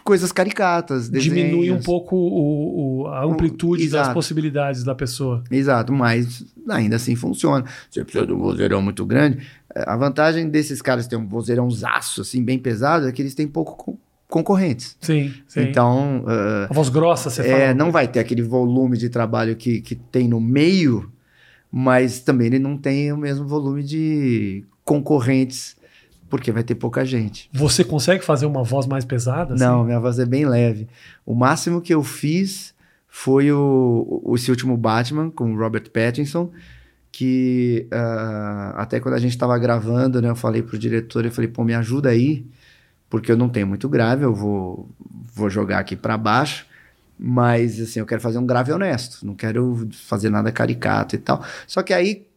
[0.03, 1.85] coisas caricatas, Diminui um desenhos.
[1.85, 5.45] pouco o- o- a amplitude das possibilidades da pessoa.
[5.49, 7.63] Exato, mas ainda assim funciona.
[7.89, 9.47] Você precisa de um vozeirão muito grande.
[9.73, 13.47] Eh, A vantagem desses caras ter um vozeirãozaço, assim, bem pesado, é que eles têm
[13.47, 13.97] pouco
[14.29, 14.95] concorrentes.
[15.01, 15.61] Sim, sim.
[15.61, 17.73] Então, eh, a voz grossa, você é, fala.
[17.73, 21.11] não vai ter aquele volume de trabalho que, que tem no meio,
[21.71, 25.75] mas também ele não tem o mesmo volume de concorrentes,
[26.29, 27.49] porque vai ter pouca gente.
[27.51, 29.55] Você consegue fazer uma voz mais pesada?
[29.55, 29.63] assim?
[29.63, 30.87] Não, minha voz é bem leve.
[31.25, 32.73] O máximo que eu fiz
[33.07, 36.51] foi o, o- esse último Batman com o Robert Pattinson,
[37.11, 41.49] que ah, até quando a gente estava gravando, né, eu falei pro diretor, eu falei,
[41.49, 42.45] pô, me ajuda aí,
[43.09, 44.89] porque eu não tenho muito grave, eu vou,
[45.33, 46.65] vou jogar aqui para baixo,
[47.17, 51.43] mas assim, eu quero fazer um grave honesto, não quero fazer nada caricato e tal.
[51.67, 52.29] Só que aí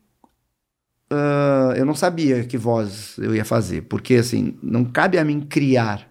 [1.13, 5.41] ah, eu não sabia que voz eu ia fazer, porque assim, não cabe a mim
[5.41, 6.09] criar,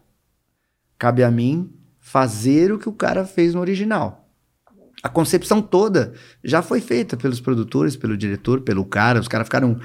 [0.98, 4.30] cabe a mim fazer o que o cara fez no original.
[5.02, 9.20] A concepção toda já foi feita pelos produtores, pelo diretor, pelo cara.
[9.20, 9.80] Os caras ficaram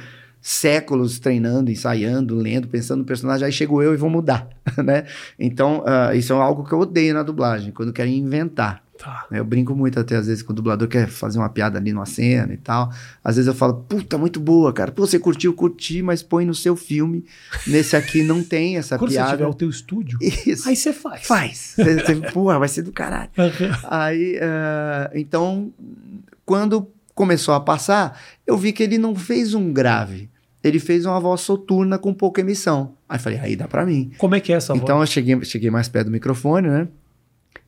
[0.51, 3.45] séculos treinando, ensaiando, lendo, pensando no personagem.
[3.45, 4.49] Aí chego eu e vou mudar,
[4.85, 5.05] né?
[5.37, 8.81] Então, ah, isso é algo que eu odeio na dublagem, quando querem inventar.
[8.97, 9.27] Tá.
[9.31, 12.07] Eu brinco muito até às vezes com o dublador quer fazer uma piada ali numa
[12.07, 12.91] cena e tal.
[13.25, 14.91] Às vezes eu falo, puta, muito boa, cara.
[14.93, 17.25] Pô, você curtiu, curti, mas põe no seu filme.
[17.67, 19.33] Nesse aqui não tem essa Quando você piada.
[19.33, 20.67] tiver o teu estúdio, Isso.
[20.69, 21.27] aí você faz.
[21.27, 21.75] Faz.
[21.77, 23.31] Você- você- Porra, vai ser do caralho.
[23.91, 25.71] Aí, ah, então,
[26.47, 30.31] quando começou a passar, eu vi que ele não fez um grave.
[30.69, 32.95] Ele fez uma voz soturna com pouca emissão.
[33.09, 34.11] Aí falei, aí dá pra mim.
[34.19, 35.09] Como é que é essa Então voz?
[35.09, 36.89] eu cheguei, cheguei mais perto do microfone, né?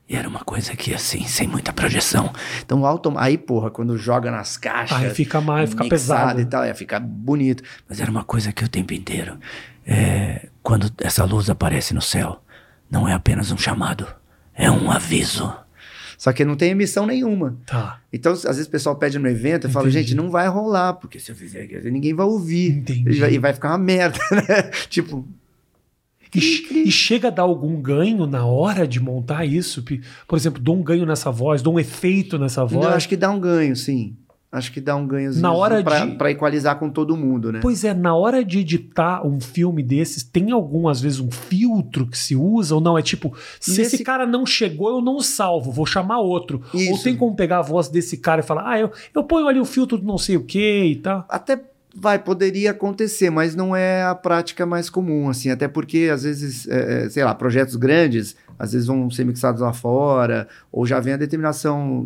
[0.09, 2.33] E era uma coisa aqui assim, sem muita projeção.
[2.65, 3.19] Então, autom...
[3.19, 4.97] aí, porra, quando joga nas caixas.
[4.97, 6.41] Aí fica mais, fica pesado.
[6.41, 7.63] e tal, ia ficar bonito.
[7.87, 9.37] Mas era uma coisa que o tempo inteiro.
[9.87, 12.43] é, quando essa luz aparece no céu,
[12.91, 14.07] não é apenas um chamado,
[14.55, 15.55] é um aviso.
[16.19, 17.57] Só que não tem emissão nenhuma.
[17.65, 20.09] Tá, Então, às vezes o pessoal pede no evento, eu falo, Entendi.
[20.09, 22.73] gente, não vai rolar, porque se eu fizer aqui, ninguém vai ouvir.
[22.73, 23.11] Entendi.
[23.13, 24.63] E vai, e vai ficar uma merda, né?
[24.91, 25.25] tipo,
[26.35, 29.83] E, e chega a dar algum ganho na hora de montar isso?
[30.27, 32.85] Por exemplo, dou um ganho nessa voz, dou um efeito nessa voz.
[32.85, 34.17] Não, acho que dá um ganho, sim.
[34.51, 37.61] Acho que dá um ganhozinho Na hora pra, de- pra equalizar com todo mundo, né?
[37.61, 42.07] Pois é, na hora de editar um filme desses, tem algum, às vezes, um filtro
[42.07, 42.97] que se usa ou não?
[42.97, 46.63] É tipo, se Nesse- esse cara não chegou, eu não salvo, vou chamar outro.
[46.73, 47.05] Ou Isso.
[47.05, 49.67] tem como pegar a voz desse cara e falar, ah, eu, eu ponho ali o
[49.67, 51.27] filtro do não sei o que e tal.
[51.29, 51.61] Até
[51.95, 55.51] vai, poderia acontecer, mas não é a prática mais comum, assim.
[55.51, 59.61] Até porque, às vezes, é, é, sei lá, projetos grandes, às vezes vão ser mixados
[59.61, 62.05] lá fora, ou já vem a determinação,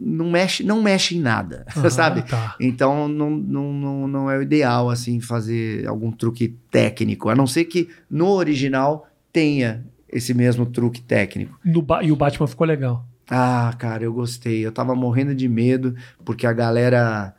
[0.00, 2.22] não mexe, não mexe em nada, Ah, sabe?
[2.22, 2.56] Tá.
[2.58, 7.46] Então não, não, não, não é o ideal assim fazer algum truque técnico, a não
[7.46, 11.58] ser que no original tenha esse mesmo truque técnico.
[12.02, 13.04] E o Batman ficou legal.
[13.30, 14.66] Ah, cara, eu gostei.
[14.66, 17.32] Eu tava morrendo de medo porque a galera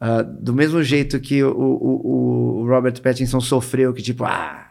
[0.00, 4.68] ah, do mesmo jeito que o, o, o Robert Pattinson sofreu, que tipo, ah,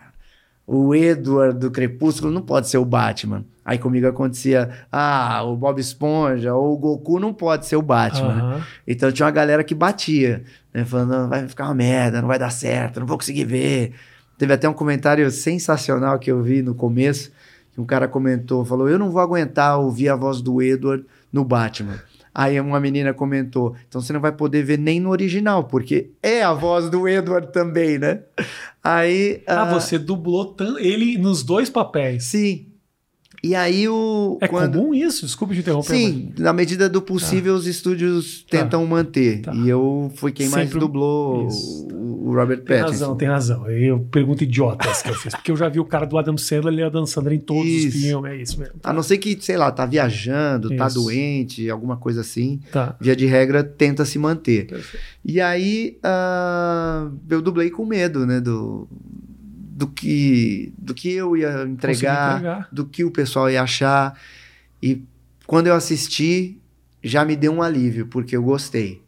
[0.66, 3.46] o Edward do Crepúsculo não pode ser o Batman.
[3.64, 8.34] Aí comigo acontecia, ah, o Bob Esponja ou o Goku não pode ser o Batman.
[8.34, 8.62] Aham.
[8.86, 10.86] Então tinha uma galera que batia, né?
[10.86, 13.94] Falando, vai ficar uma merda, não vai dar certo, não vou conseguir ver.
[14.38, 17.32] Teve até um comentário sensacional que eu vi no começo,
[17.74, 21.44] que um cara comentou, falou, eu não vou aguentar ouvir a voz do Edward no
[21.44, 22.00] Batman.
[22.38, 26.44] Aí uma menina comentou, então você não vai poder ver nem no original, porque é
[26.44, 28.20] a voz do Edward também, né?
[28.84, 29.42] Aí...
[29.48, 32.26] Ah, ah, você dublou ele nos dois papéis.
[32.26, 32.68] Sim.
[33.44, 34.38] E aí o...
[34.40, 34.78] É quando...
[34.78, 35.26] comum isso?
[35.26, 35.96] Desculpa te interromper.
[35.96, 38.60] Sim, na medida do possível, os estúdios Tá.
[38.60, 39.42] tentam manter.
[39.42, 39.54] Tá.
[39.56, 41.88] E eu fui quem mais Sempre- dublou Isso.
[42.28, 42.92] O, Robert Tem Pattinson.
[42.92, 43.70] razão, tem razão.
[43.70, 45.34] Eu pergunto idiotas que eu fiz.
[45.34, 47.66] Porque eu já vi o cara do Adam Sandler, ele é Adam Sandler em todos
[47.66, 48.00] os Isso.
[48.00, 48.32] filmes.
[48.32, 48.76] É isso mesmo.
[48.84, 51.02] A não ser que, sei lá, tá viajando, tá Isso.
[51.02, 52.60] doente, alguma coisa assim.
[52.72, 52.96] Tá.
[53.00, 54.68] Via de regra, tenta se manter.
[54.68, 55.06] Perfeito.
[55.24, 58.40] E aí, ah, eu dublei com medo, né?
[58.40, 62.70] Do, do, que, do que eu ia entregar, entregar.
[62.72, 64.20] do que o pessoal ia achar.
[64.82, 65.04] E
[65.46, 66.60] quando eu assisti,
[67.04, 69.02] já me deu um alívio, porque eu gostei.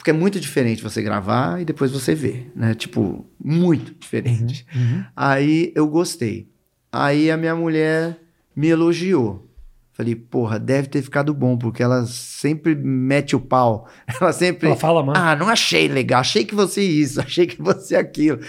[0.00, 2.72] Porque é muito diferente você gravar e depois você ver, né?
[2.72, 4.64] Tipo, muito diferente.
[4.74, 5.04] Uhum.
[5.14, 6.48] Aí eu gostei.
[6.90, 8.18] Aí a minha mulher
[8.56, 9.46] me elogiou.
[9.92, 13.86] Falei, porra, deve ter ficado bom, porque ela sempre mete o pau.
[14.18, 14.68] Ela sempre.
[14.68, 15.18] Ela fala, mano.
[15.18, 18.40] Ah, não achei legal, achei que você isso, achei que você aquilo.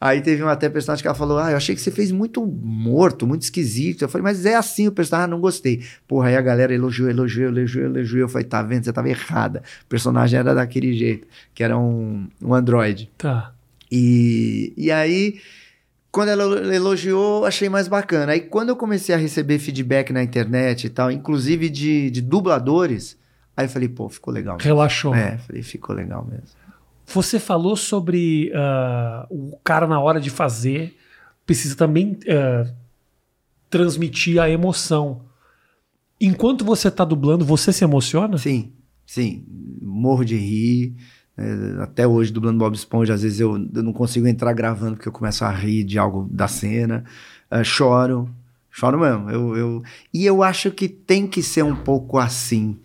[0.00, 2.44] Aí teve uma até personagem que ela falou: Ah, eu achei que você fez muito
[2.46, 4.02] morto, muito esquisito.
[4.02, 5.82] Eu falei, mas é assim o personagem, ah, não gostei.
[6.06, 8.20] Porra, aí a galera elogiou, elogiou, elogiou, elogiou.
[8.22, 8.84] Eu falei, tá vendo?
[8.84, 9.62] Você tava errada.
[9.84, 13.10] O personagem era daquele jeito, que era um, um androide.
[13.18, 13.52] Tá.
[13.90, 15.40] E, e aí,
[16.12, 18.32] quando ela elogiou, achei mais bacana.
[18.32, 23.16] Aí, quando eu comecei a receber feedback na internet e tal, inclusive de, de dubladores,
[23.56, 24.56] aí eu falei, pô, ficou legal.
[24.56, 24.68] mesmo.
[24.68, 25.12] Relaxou.
[25.12, 26.57] É, falei, ficou legal mesmo.
[27.12, 30.96] Você falou sobre ah, o cara na hora de fazer
[31.46, 32.70] precisa também ah,
[33.70, 35.22] transmitir a emoção.
[36.20, 38.36] Enquanto você tá dublando, você se emociona?
[38.38, 38.72] Sim,
[39.06, 39.44] sim.
[39.80, 40.96] Morro de rir.
[41.36, 45.08] É, até hoje, dublando Bob Esponja, às vezes eu, eu não consigo entrar gravando porque
[45.08, 47.04] eu começo a rir de algo da cena.
[47.50, 48.28] É, choro.
[48.70, 49.30] Choro mesmo.
[49.30, 49.82] Eu, eu...
[50.12, 52.76] E eu acho que tem que ser um pouco assim.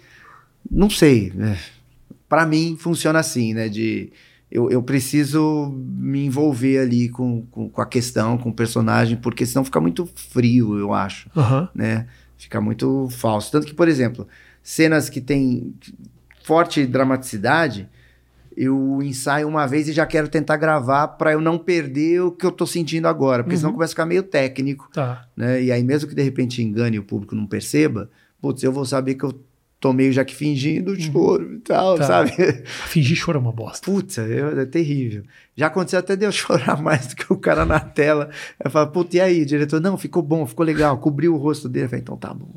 [0.70, 1.34] Não sei.
[1.40, 1.58] É.
[2.34, 3.70] Para mim, funciona assim, né?
[3.70, 4.12] De.
[4.50, 9.46] Eu, eu preciso me envolver ali com, com, com a questão, com o personagem, porque
[9.46, 11.70] senão fica muito frio, eu acho Aham.
[11.76, 12.08] né?
[12.38, 13.52] Fica muito falso.
[13.52, 14.28] Tanto que, por exemplo,
[14.64, 15.76] cenas que tem
[16.44, 17.88] forte dramaticidade,
[18.58, 22.46] eu ensaio uma vez e já quero tentar gravar para eu não perder o que
[22.46, 23.76] eu tô sentindo agora, porque senão Uhum.
[23.76, 25.28] começa a ficar meio técnico, Tá.
[25.38, 25.64] né?
[25.64, 28.10] E aí mesmo que de repente engane e o público não perceba,
[28.42, 29.34] putz, eu vou saber que eu
[29.84, 32.06] tô meio já que fingindo choro e tal, Tá.
[32.06, 32.32] sabe?
[32.88, 33.84] Fingir choro é uma bosta.
[33.92, 35.24] Putz, é, é terrível.
[35.58, 38.30] Já aconteceu até de eu chorar mais do que o cara na tela.
[38.64, 39.82] Eu falo, putz, e aí, diretor?
[39.82, 40.98] Não, ficou bom, ficou legal.
[41.00, 41.86] Cobriu o rosto dele.
[41.86, 42.54] Eu falei, então tá bom.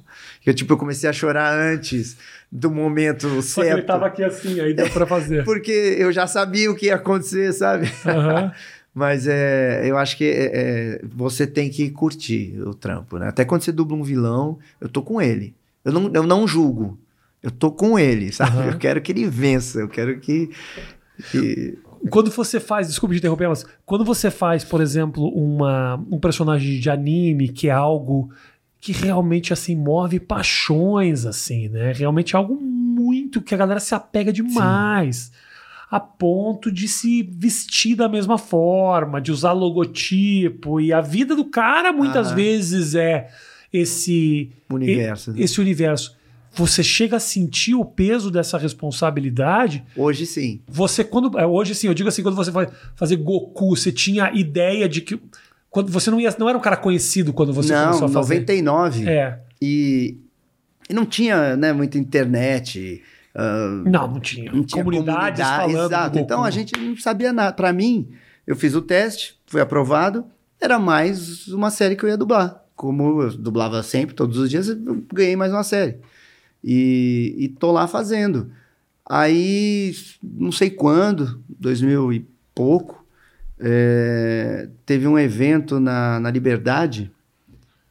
[0.46, 2.16] Eu, tipo, eu comecei a chorar antes
[2.52, 3.86] do momento Só que ele certo.
[3.88, 5.42] tava aqui assim, aí deu pra fazer.
[5.44, 7.90] Porque eu já sabia o que ia acontecer, sabe?
[8.06, 8.52] Aham.
[8.94, 13.26] Mas é, eu acho que é, é, você tem que curtir o trampo, né?
[13.28, 15.54] Até quando você dubla um vilão, eu tô com ele.
[15.84, 16.98] Eu não, eu não julgo.
[17.46, 18.58] Eu tô com ele, sabe?
[18.58, 18.66] Aham.
[18.72, 19.78] Eu quero que ele vença.
[19.78, 20.50] Eu quero que...
[21.30, 21.78] que...
[22.10, 26.80] Quando você faz, desculpa te interromper, mas quando você faz, por exemplo, uma, um personagem
[26.80, 28.30] de anime que é algo
[28.80, 31.92] que realmente assim move paixões, assim, né?
[31.92, 35.30] Realmente é algo muito que a galera se apega demais.
[35.88, 40.80] A ponto de se vestir da mesma forma, de usar logotipo.
[40.80, 42.34] E a vida do cara muitas Ah.
[42.34, 43.28] vezes é
[43.72, 45.32] esse universo.
[45.32, 45.40] né?
[45.40, 46.16] esse universo.
[46.56, 50.60] Você chega a sentir o peso dessa responsabilidade Hoje sim.
[50.66, 51.38] você, quando.
[51.38, 54.88] é, Hoje, sim, eu digo assim, quando você vai fazer Goku, você tinha a ideia
[54.88, 55.20] de que.
[55.70, 56.34] Quando você não ia.
[56.38, 58.34] Não era um cara conhecido quando você não, começou a fazer.
[58.40, 59.08] 99.
[59.08, 59.38] É.
[59.60, 60.16] E,
[60.88, 63.02] e não tinha né, muita internet.
[63.34, 64.50] ah, Não, não tinha.
[64.50, 65.88] não tinha Comunidades comunidade, falando.
[65.88, 66.18] do Exato.
[66.18, 67.52] Então a gente não sabia nada.
[67.52, 68.08] Pra mim,
[68.46, 70.24] eu fiz o teste, foi aprovado.
[70.58, 72.62] Era mais uma série que eu ia dublar.
[72.74, 75.98] Como eu dublava sempre, todos os dias, eu ganhei mais uma série.
[76.66, 78.50] E, e tô lá fazendo.
[79.08, 83.06] Aí, não sei quando, 2000 e pouco,
[83.60, 87.12] é, teve um evento na, na Liberdade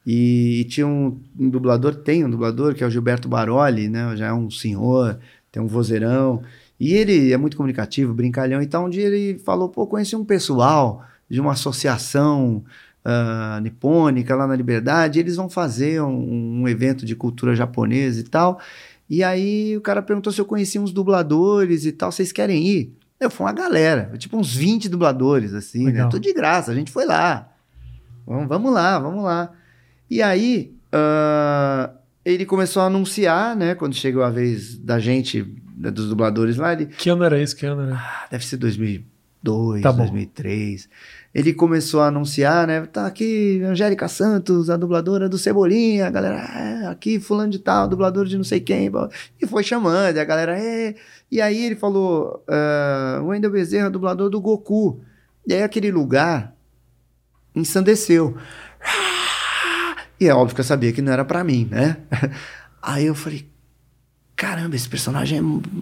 [0.05, 4.15] e, tinha um, um dublador, tem um dublador que é o Gilberto Baroli, né?
[4.17, 5.17] Já é um senhor,
[5.51, 6.43] tem um vozeirão.
[6.77, 8.61] E ele é muito comunicativo, brincalhão.
[8.61, 12.63] Então, um dia ele falou: pô, conheci um pessoal de uma associação
[13.05, 15.19] ah, nipônica lá na Liberdade.
[15.19, 18.59] Eles vão fazer um, um evento de cultura japonesa e tal.
[19.07, 22.11] E aí o cara perguntou se eu conhecia uns dubladores e tal.
[22.11, 22.93] Vocês querem ir?
[23.19, 26.05] Eu fui uma galera, tipo uns 20 dubladores, assim, Legal.
[26.05, 26.11] né?
[26.11, 27.49] Tudo de graça, a gente foi lá.
[28.27, 29.51] Vamos, vamos lá, vamos lá.
[30.09, 31.91] E aí, ah,
[32.25, 33.75] ele começou a anunciar, né?
[33.75, 35.45] Quando chegou a vez da gente,
[35.77, 37.55] né, dos dubladores lá, ele, Que ano era esse?
[37.55, 37.95] Que ano era?
[37.95, 39.99] ah, deve ser 2002, Tá bom.
[39.99, 40.89] 2003.
[41.35, 42.85] Ele começou a anunciar, né?
[42.85, 46.07] Tá aqui Angélica Santos, a dubladora do Cebolinha.
[46.07, 48.89] A galera, é, aqui fulano de tal, dublador de não sei quem.
[49.41, 50.95] E foi chamando, e a galera, é.
[51.29, 55.01] E aí ele falou, ah, o Wendel Bezerra, dublador do Goku.
[55.45, 56.55] E aí aquele lugar
[57.53, 58.37] ensandeceu.
[60.17, 61.97] E é óbvio que eu sabia que não era pra mim, né?
[62.81, 63.49] Aí eu falei,
[64.35, 65.41] caramba, esse personagem é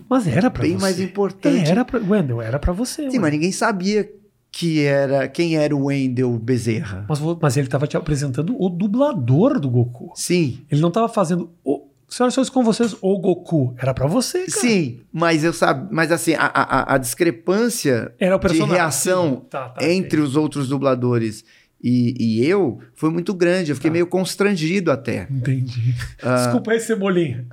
[0.10, 0.82] Mas era pra bem você.
[0.82, 1.68] mais importante.
[1.68, 2.00] É, era pra.
[2.00, 3.12] Wendel, era pra você.
[3.12, 3.22] Sim, ué.
[3.22, 4.10] mas ninguém sabia
[4.56, 7.06] que era quem era o Wendel Bezerra.
[7.10, 10.14] Mas, mas ele tava te apresentando o dublador do Goku.
[10.16, 11.50] Sim, Ele não tava fazendo.
[11.66, 11.88] O...
[12.08, 13.74] Senhoras e senhores, com vocês, o Goku.
[13.80, 14.52] Era pra você, cara.
[14.52, 19.70] sim, mas eu sabia, mas assim, a, a, a discrepância Era o de reação Tá,
[19.70, 21.44] tá, entre os outros dubladores
[21.84, 23.72] e, e eu foi muito grande.
[23.72, 23.94] Eu fiquei Tá.
[23.94, 25.28] meio constrangido até.
[25.32, 25.96] Entendi.
[26.22, 26.36] Ah.
[26.36, 27.48] Desculpa aí, Cebolinha.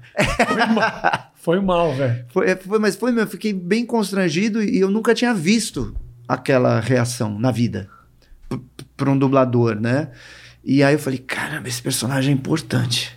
[0.46, 2.26] Foi mal, Foi mal, velho.
[2.28, 5.96] Foi, foi, mas foi, eu fiquei bem constrangido e eu nunca tinha visto
[6.34, 7.88] aquela reação na vida
[8.96, 10.10] para um dublador, né?
[10.64, 13.16] E aí eu falei, caramba, esse personagem é importante.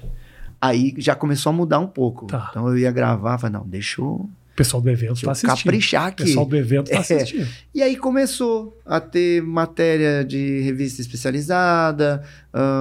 [0.61, 2.25] Aí já começou a mudar um pouco.
[2.27, 2.47] Tá.
[2.49, 5.57] Então eu ia gravar, falei, não, deixa eu, O pessoal do evento tá eu assistindo.
[5.57, 6.23] caprichar O aqui.
[6.23, 6.99] pessoal do evento tá É.
[6.99, 7.47] assistindo.
[7.75, 12.23] E aí começou a ter matéria de revista especializada,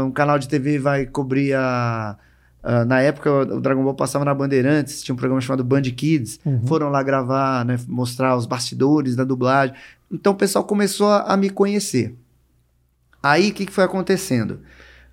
[0.06, 2.16] um canal de TV vai cobrir a.
[2.62, 6.38] ah, na época o Dragon Ball passava na Bandeirantes, tinha um programa chamado Band Kids.
[6.44, 6.66] Uhum.
[6.66, 9.74] Foram lá gravar, né, mostrar os bastidores da dublagem.
[10.10, 12.14] Então o pessoal começou a, a me conhecer.
[13.22, 14.60] Aí o que, que foi acontecendo?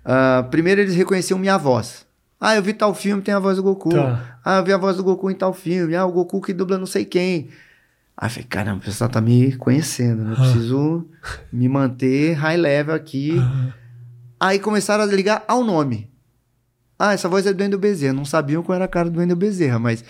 [0.04, 2.06] Ah, primeiro eles reconheciam minha voz.
[2.40, 3.90] Ah, eu vi tal filme, tem a voz do Goku.
[3.90, 4.38] Tá.
[4.44, 5.94] Ah, eu vi a voz do Goku em tal filme.
[5.94, 7.48] Ah, o Goku que dubla não sei quem.
[8.16, 10.30] Aí eu falei, caramba, o pessoal tá me conhecendo, né?
[10.32, 10.40] Eu Ah.
[10.40, 11.06] preciso
[11.52, 13.32] me manter high level aqui.
[14.38, 16.09] Aí começaram a ligar ao nome.
[17.02, 18.12] Ah, essa voz é do Wendel Bezerra.
[18.12, 20.04] Não sabiam qual era a cara do Wendel Bezerra, mas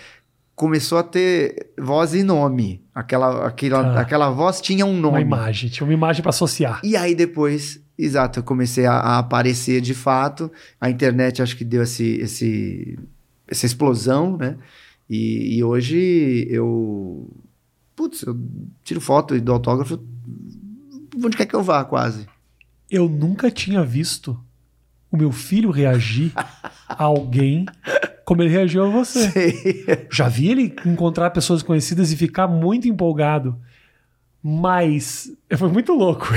[0.53, 2.83] começou a ter voz e nome.
[2.93, 4.01] Aquela, aquela, Tá.
[4.01, 5.21] aquela voz tinha um uma nome.
[5.21, 6.81] imagem, tinha uma imagem pra associar.
[6.83, 10.51] E aí depois, exato, eu comecei a, a aparecer de fato.
[10.81, 12.99] A internet acho que deu esse, esse,
[13.47, 14.57] essa explosão, né?
[15.09, 17.29] E, e hoje eu.
[17.95, 18.37] Putz, eu
[18.83, 19.97] tiro foto e dou autógrafo
[21.23, 22.25] onde quer que eu vá, quase.
[22.89, 24.37] Eu nunca tinha visto
[25.11, 26.31] o meu filho reagir
[26.87, 27.65] a alguém
[28.23, 29.27] como ele reagiu a você.
[29.29, 30.07] Sei.
[30.09, 33.59] Já vi ele encontrar pessoas conhecidas e ficar muito empolgado.
[34.41, 36.27] Mas foi muito louco.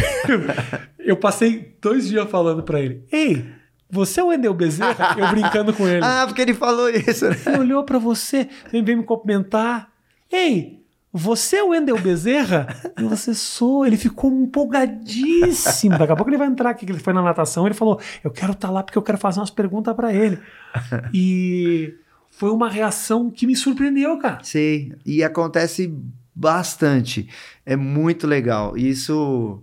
[0.99, 3.47] Eu passei dois dias falando pra ele: Ei,
[3.91, 5.15] você é o Wendel Bezerra?
[5.17, 6.01] Eu brincando com ele.
[6.05, 7.37] Ah, porque ele falou isso, né?
[7.47, 9.91] Ele olhou pra você, ele veio me cumprimentar.
[10.31, 10.84] Ei,
[11.17, 12.67] você é o Wendel Bezerra?
[12.99, 13.87] E você sou.
[13.87, 15.97] Ele ficou empolgadíssimo.
[15.97, 17.67] Daqui a pouco ele vai entrar aqui, que ele foi na natação.
[17.67, 20.41] Ele falou: Eu quero estar lá porque eu quero fazer umas perguntas pra ele.
[21.15, 21.95] E
[22.31, 24.43] foi uma reação que me surpreendeu, cara.
[24.43, 24.93] Sei.
[25.07, 25.97] E acontece
[26.35, 27.29] bastante.
[27.65, 28.77] É muito legal.
[28.77, 29.63] Isso.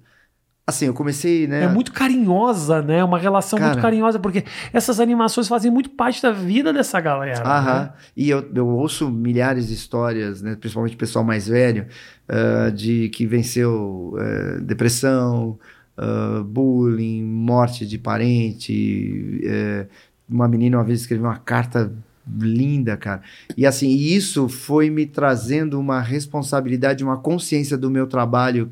[0.66, 1.64] Assim, eu comecei, né?
[1.64, 3.04] É muito carinhosa, né?
[3.04, 3.82] Uma relação muito Cara.
[3.82, 7.44] carinhosa, porque essas animações fazem muito parte da vida dessa galera.
[7.44, 7.82] Aham.
[7.82, 7.94] né?
[8.16, 11.88] E eu, eu ouço milhares de histórias, né, principalmente pessoal mais velho,
[12.30, 15.60] ah, de que venceu eh, depressão,
[15.98, 19.42] ah, bullying, morte de parente.
[19.44, 19.88] eh,
[20.30, 21.92] uma menina uma vez escreveu uma carta
[22.40, 23.22] linda, cara.
[23.58, 28.72] E assim, isso foi me trazendo uma responsabilidade, uma consciência do meu trabalho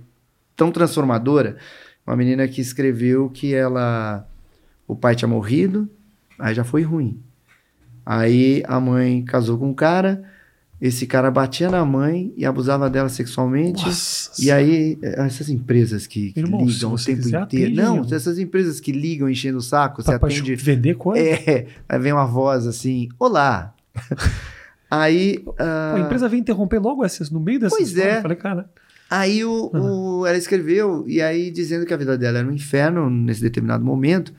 [0.60, 1.55] tão transformadora.
[2.05, 4.28] Uma menina que escreveu que ela
[4.88, 5.89] o pai tinha morrido,
[6.38, 7.20] aí já foi ruim.
[8.05, 10.24] Aí a mãe casou com um cara,
[10.82, 13.86] esse cara batia na mãe e abusava dela sexualmente.
[13.86, 17.66] Nossa E aí, essas empresas que, que Irmão, ligam o você tempo quiser, inteiro.
[17.74, 20.55] atende, Não, essas empresas que ligam enchendo o saco, você Pra, pra atende.
[20.55, 21.22] vender coisa.
[21.24, 23.76] É, aí vem uma voz assim: Olá.
[24.89, 25.43] aí.
[25.57, 28.12] Ah, a empresa veio interromper logo essas no meio dessa Pois história.
[28.14, 28.18] é.
[28.18, 28.70] Eu falei, cara,
[29.10, 33.10] Aí o, o- ela escreveu, e aí dizendo que a vida dela era um inferno
[33.10, 34.34] nesse determinado momento,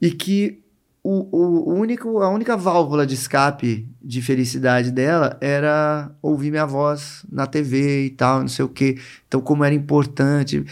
[0.00, 0.60] e que
[1.02, 7.24] o, o, único, a única válvula de escape de felicidade dela era ouvir minha voz
[7.30, 8.98] na TV e tal, não sei o quê.
[9.26, 10.64] Então, como era importante,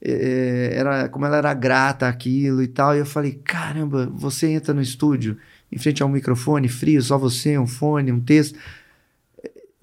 [0.00, 2.96] eh, era, como ela era grata àquilo e tal.
[2.96, 5.36] E eu falei: caramba, você entra no estúdio
[5.70, 8.58] em frente a um microfone frio, só você, um fone, um texto.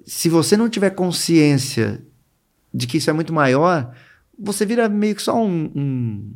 [0.06, 2.02] Se você não tiver consciência
[2.74, 3.94] de que isso é muito maior,
[4.38, 6.34] você vira meio que só um, um,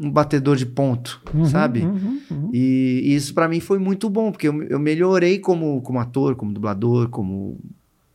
[0.00, 1.80] um batedor de ponto, uhum, sabe?
[1.80, 2.50] uhum, uhum.
[2.52, 6.36] E, e isso pra mim foi muito bom, porque eu, eu melhorei como, como ator,
[6.36, 7.58] como dublador, como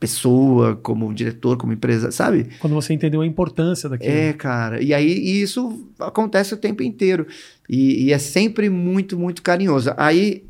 [0.00, 2.48] pessoa, como diretor, como empresa, sabe?
[2.58, 4.10] Quando você entendeu a importância daquilo.
[4.10, 4.82] É, cara.
[4.82, 7.26] E aí e isso acontece o tempo inteiro.
[7.68, 9.92] E, e é sempre muito, muito carinhoso.
[9.98, 10.46] Aí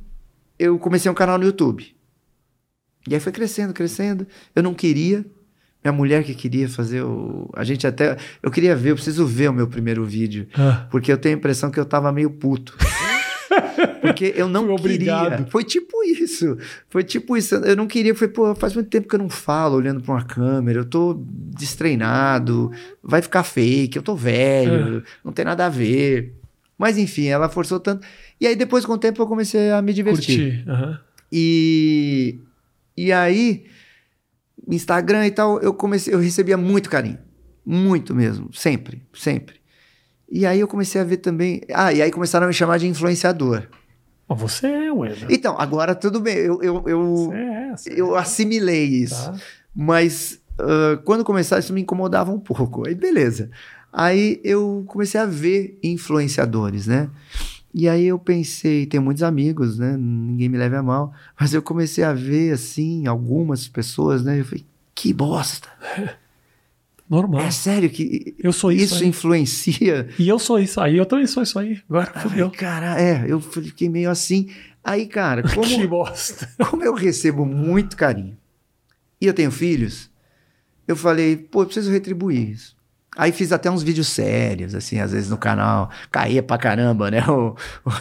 [0.56, 1.84] eu comecei um canal no YouTube.
[3.08, 4.24] E aí foi crescendo, crescendo.
[4.54, 5.26] Eu não queria.
[5.82, 7.48] Minha mulher que queria fazer o.
[7.54, 8.16] A gente até.
[8.42, 10.46] Eu queria ver, eu preciso ver o meu primeiro vídeo.
[10.54, 12.76] Ah, Porque eu tenho a impressão que eu tava meio puto.
[14.00, 15.46] Porque eu não Fui queria.
[15.50, 16.56] Foi tipo isso.
[16.88, 17.54] Foi tipo isso.
[17.56, 18.14] Eu não queria.
[18.14, 20.80] Foi, pô, faz muito tempo que eu não falo olhando pra uma câmera.
[20.80, 22.70] Eu tô destreinado.
[23.02, 23.96] Vai ficar fake.
[23.96, 25.02] Eu tô velho.
[25.24, 26.34] Não tem nada a ver.
[26.78, 28.06] Mas enfim, ela forçou tanto.
[28.40, 30.64] E aí depois, com o tempo, eu comecei a me divertir.
[30.64, 30.70] curti.
[30.70, 31.00] aham.
[31.32, 32.38] E,
[32.96, 33.64] e aí,
[34.68, 37.18] Instagram e tal, eu comecei, eu recebia muito carinho.
[37.64, 38.52] Muito mesmo.
[38.52, 39.56] Sempre, sempre.
[40.30, 41.60] E aí eu comecei a ver também.
[41.72, 43.64] Ah, e aí começaram a me chamar de influenciador.
[44.28, 45.28] Você é, Wendel.
[45.28, 46.36] Então, agora tudo bem.
[46.36, 49.32] Eu, eu, eu, é, eu assimilei isso.
[49.32, 49.38] tá?
[49.74, 52.86] Mas ah, quando começaram, isso me incomodava um pouco.
[52.86, 53.50] Aí, beleza.
[53.92, 57.10] Aí eu comecei a ver influenciadores, né?
[57.72, 59.96] E aí eu pensei, tenho muitos amigos, né?
[59.96, 61.12] Ninguém me leve a mal.
[61.38, 64.40] Mas eu comecei a ver, assim, algumas pessoas, né?
[64.40, 64.64] Eu falei,
[64.94, 65.68] que bosta.
[67.08, 67.40] Normal.
[67.40, 68.94] É sério que Eu sou isso.
[68.94, 69.08] isso aí.
[69.08, 70.08] influencia?
[70.16, 70.96] E eu sou isso aí.
[70.96, 71.80] Eu também sou isso aí.
[71.88, 72.50] Agora fudeu.
[72.50, 74.48] cara, é, eu fiquei meio assim.
[74.82, 76.48] Aí, cara, Que como, bosta.
[76.70, 78.36] como eu recebo muito carinho
[79.20, 80.08] e eu tenho filhos,
[80.86, 82.76] eu falei, pô, eu preciso retribuir isso.
[83.16, 85.90] Aí fiz até uns vídeos sérios, assim, às vezes no canal.
[86.12, 87.20] Caía pra caramba, né?
[87.28, 87.56] O,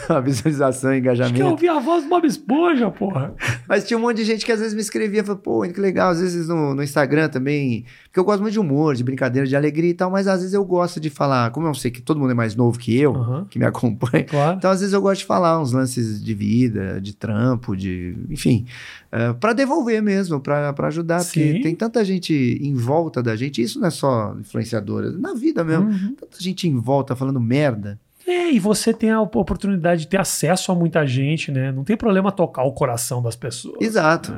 [0.07, 1.45] a visualização, o Acho que eu engajamento.
[1.45, 3.33] ouvi a voz do Bob Esponja, porra.
[3.67, 6.11] Mas tinha um monte de gente que às vezes me escrevia, falava, pô, que legal,
[6.11, 7.85] às vezes no, no Instagram também,
[8.19, 10.53] porque eu gosto muito de humor, de brincadeira, de alegria e tal, mas às vezes
[10.53, 13.15] eu gosto de falar, como eu sei que todo mundo é mais novo que eu,
[13.15, 13.45] Aham.
[13.49, 14.57] que me acompanha, Claro.
[14.57, 18.65] então às vezes eu gosto de falar uns lances de vida, de trampo, de, enfim,
[19.09, 21.61] para pra devolver mesmo, pra pra ajudar, porque Sim.
[21.61, 25.85] tem tanta gente em volta da gente, isso não é só influenciadora, na vida mesmo,
[25.89, 26.15] Uhum.
[26.19, 27.99] tanta gente em volta falando merda.
[28.27, 31.71] É, e você tem a oportunidade de ter acesso a muita gente, né?
[31.71, 33.77] Não tem problema tocar o coração das pessoas.
[33.81, 34.35] Exato.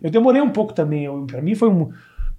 [0.00, 1.08] Eu demorei um pouco também.
[1.26, 1.90] Pra mim foi um.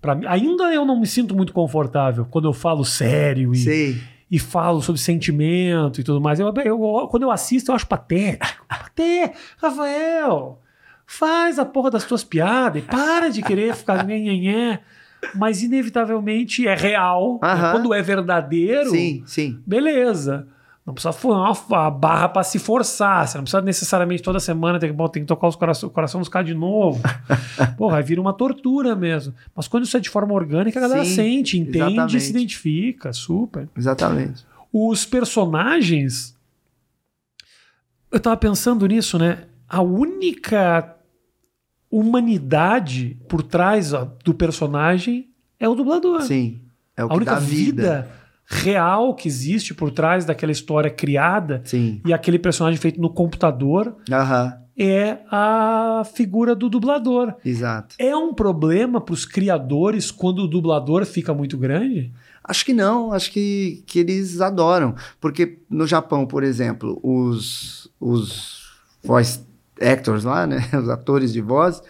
[0.02, 4.02] Pra ainda eu não me sinto muito confortável quando eu falo sério e, Sei.
[4.32, 6.40] e falo sobre sentimento e tudo mais.
[6.40, 8.66] Eu, eu- quando eu assisto, eu acho patético.
[8.68, 9.38] Patético.
[9.62, 10.62] Rafael,
[11.06, 14.80] faz a porra das tuas piadas e para de querer ficar nhenhenhé.
[15.36, 17.40] Mas inevitavelmente é real.
[17.42, 17.50] né?
[17.50, 17.72] Aham.
[17.74, 19.60] Quando é verdadeiro, Sim, sim.
[19.68, 20.48] beleza.
[20.90, 23.28] Não precisa for uma, uma barra pra se forçar.
[23.28, 25.92] Você não precisa necessariamente tocar semana ter que, bom, tem que tocar os coração, o
[25.92, 27.00] coração dos caras de novo.
[27.78, 29.32] Porra, vira uma tortura mesmo.
[29.56, 32.22] Mas quando isso é de forma orgânica, a galera Sim, sente, entende e exatamente.
[32.22, 33.14] se identifica.
[33.14, 33.70] Super.
[33.78, 34.44] Exatamente.
[34.74, 36.36] Os personagens.
[38.12, 39.44] Eu tava pensando nisso, né?
[39.68, 40.96] A única
[41.92, 45.30] humanidade por trás ó, do personagem
[45.60, 46.24] é o dublador.
[46.24, 46.62] Sim.
[46.98, 47.84] É o a que única dá vida.
[47.84, 48.19] vida
[48.50, 52.02] real que existe por trás daquela história criada Sim.
[52.04, 54.58] e aquele personagem feito no computador Aham.
[54.76, 57.36] é a figura do dublador.
[57.46, 57.96] Exato.
[58.00, 62.12] É um problema para os criadores quando o dublador fica muito grande?
[62.44, 64.96] Acho que não, acho que, que eles adoram.
[65.22, 68.68] Porque no Japão, por exemplo, os, os
[69.04, 69.42] voice
[69.80, 70.68] actors lá, né?
[70.74, 71.82] Os atores de voz,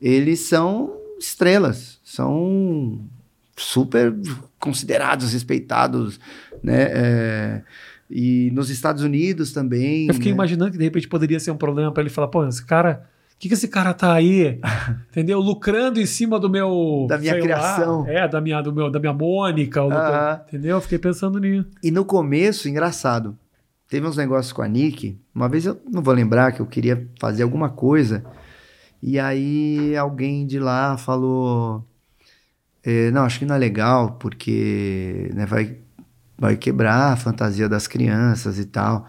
[0.00, 3.00] eles são estrelas, são
[3.56, 4.14] super
[4.58, 6.18] considerados, respeitados,
[6.62, 6.82] né?
[6.90, 7.62] É,
[8.10, 10.06] e nos Estados Unidos também.
[10.08, 10.34] Eu fiquei né?
[10.34, 13.38] imaginando que de repente poderia ser um problema para ele falar, pô, esse cara, o
[13.38, 14.60] que, que esse cara tá aí,
[15.10, 15.40] entendeu?
[15.40, 18.06] Lucrando em cima do meu, Da minha sei lá, criação.
[18.06, 20.40] é, da minha, do meu, da minha Mônica, ou do- Aham.
[20.48, 20.76] entendeu?
[20.76, 21.66] Eu fiquei pensando nisso.
[21.82, 23.36] E no começo, engraçado,
[23.88, 25.18] teve uns negócios com a Nick.
[25.34, 28.24] Uma vez eu não vou lembrar que eu queria fazer alguma coisa.
[29.02, 31.84] E aí alguém de lá falou:
[32.84, 35.78] "É, Não, acho que não é legal, porque né, vai,
[36.38, 39.08] vai quebrar a fantasia das crianças e tal.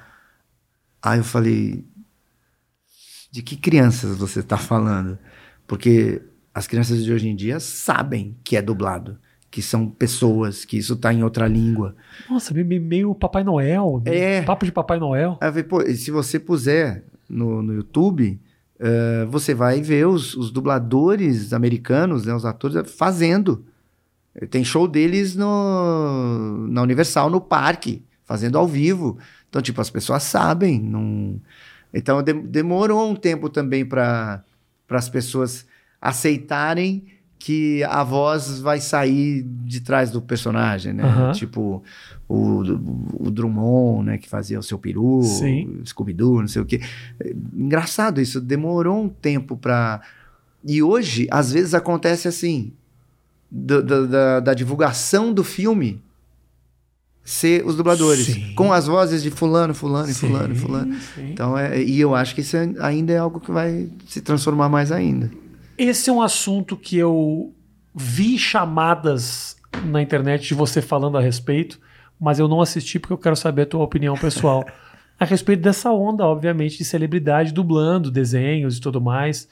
[1.02, 1.84] Aí eu falei:
[3.32, 5.18] De que crianças você está falando?
[5.68, 6.22] Porque
[6.54, 9.18] as crianças de hoje em dia sabem que é dublado.
[9.52, 11.96] Que são pessoas, que isso tá em outra língua.
[12.30, 14.02] Nossa, me- me- meio Papai Noel.
[14.06, 14.42] É.
[14.42, 15.38] Papo de Papai Noel.
[15.40, 18.40] Aí eu falei, pô, se você puser no, no YouTube,
[18.80, 23.66] eh, você vai ver os, os dubladores americanos, né, os atores, fazendo.
[24.50, 29.18] Tem show deles no, na Universal, no parque, fazendo ao vivo.
[29.50, 30.80] Então, tipo, as pessoas sabem.
[30.82, 31.40] Não...
[31.94, 34.44] Então, de- demorou um tempo também para
[34.90, 35.66] as pessoas
[36.02, 37.06] aceitarem
[37.46, 41.04] que a voz vai sair de trás do personagem, né?
[41.04, 41.32] Aham.
[41.32, 41.84] Tipo,
[42.28, 42.64] o,
[43.20, 45.22] o Drummond, né, que fazia o seu peru,
[45.86, 46.82] Scooby-Doo, não sei o quê.
[47.54, 50.02] Engraçado isso, demorou um tempo para
[50.68, 52.72] E hoje, às vezes, acontece assim,
[53.52, 56.02] do- da, da divulgação do filme
[57.24, 58.54] ser os dubladores, Sim.
[58.56, 60.96] com as vozes de fulano, fulano, Sim, fulano, fulano.
[61.14, 61.30] sim.
[61.32, 64.68] Então, é, e eu acho que isso é- ainda é algo que vai se transformar
[64.68, 65.30] mais ainda.
[65.78, 67.54] Esse é um assunto que eu
[67.94, 71.80] vi chamadas na internet de você falando a respeito,
[72.20, 74.66] mas eu não assisti porque eu quero saber a tua opinião pessoal.
[75.20, 79.48] a respeito dessa onda, obviamente, de celebridade dublando desenhos e tudo mais.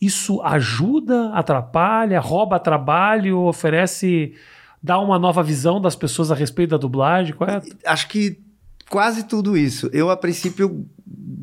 [0.00, 4.34] Isso ajuda, atrapalha, rouba trabalho, oferece,
[4.82, 7.34] dá uma nova visão das pessoas a respeito da dublagem?
[7.34, 7.62] Qual é?
[7.86, 8.38] Acho que
[8.88, 9.88] quase tudo isso.
[9.92, 10.86] Eu, a princípio,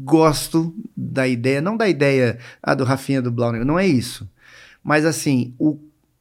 [0.03, 4.30] gosto da ideia, não da ideia ah, do Rafinha dublar o negócio, não é isso.
[4.84, 5.77] Mas, assim, o,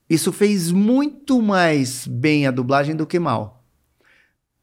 [0.09, 3.63] isso fez muito mais bem a dublagem do que mal.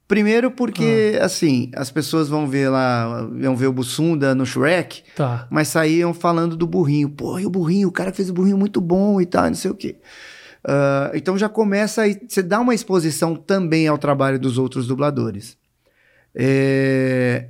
[0.08, 5.48] Primeiro porque, assim, as pessoas vão ver lá, vão ver o Bussunda no Shrek, Tá.
[5.50, 7.10] mas saíam falando do burrinho.
[7.10, 9.72] Pô, e o burrinho, o cara fez o burrinho muito bom e tal, não sei
[9.72, 9.96] o quê.
[10.64, 15.58] Ah, então já começa aí, você dá uma exposição também ao trabalho dos outros dubladores.
[16.36, 17.48] É,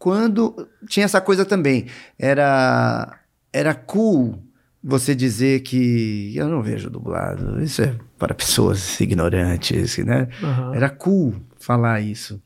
[0.00, 1.86] quando tinha essa coisa também,
[2.18, 3.20] era
[3.52, 4.42] era cool
[4.82, 10.26] você dizer que eu não vejo dublado, isso é para pessoas ignorantes, né?
[10.42, 10.74] Aham.
[10.74, 12.40] Era cool falar isso.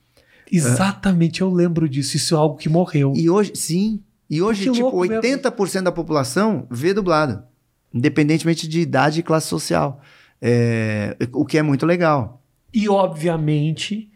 [0.51, 2.17] Exatamente, eu lembro disso.
[2.17, 3.13] Isso é algo que morreu.
[3.15, 5.23] E hoje, sim, E hoje, Que tipo, louco mesmo.
[5.23, 7.45] 80% da população vê dublado,
[7.93, 10.01] independentemente de idade e classe social.
[10.43, 12.43] É, o que é muito legal.
[12.73, 14.11] E, obviamente,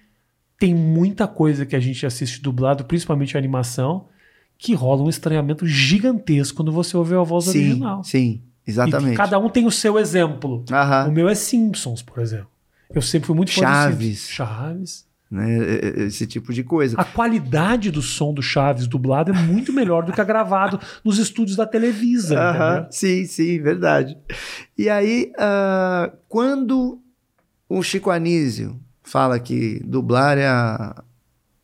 [0.58, 4.06] tem muita coisa que a gente assiste dublado, principalmente a animação,
[4.58, 8.02] que rola um estranhamento gigantesco quando você ouve a voz sim, original.
[8.04, 9.10] sim, E exatamente.
[9.12, 10.64] que cada um tem o seu exemplo.
[10.70, 11.08] Aham.
[11.08, 12.48] O meu é Simpsons, por exemplo.
[12.92, 14.28] Eu sempre fui muito Chaves.
[14.28, 15.06] Chaves.
[15.30, 15.46] né,
[16.06, 16.98] Esse tipo de coisa.
[16.98, 21.18] A qualidade do som do Chaves dublado é muito melhor do que a gravado nos
[21.18, 22.36] estúdios da Televisa.
[22.36, 22.86] Aham, entendeu?
[22.92, 24.16] Sim, sim, verdade.
[24.76, 27.00] E aí, ah, quando
[27.68, 31.02] o Chico Anísio fala que dublar é a,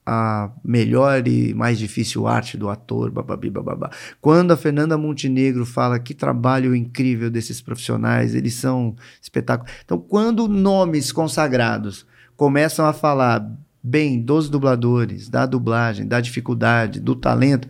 [0.06, 3.90] a melhor e mais difícil arte do ator, bababi, bababá.
[4.20, 9.72] Quando a Fernanda Montenegro fala que trabalho incrível desses profissionais, eles são espetáculos.
[9.84, 13.46] Então, quando nomes consagrados começam a falar
[13.82, 17.68] bem dos dubladores, da dublagem, da dificuldade, do talento,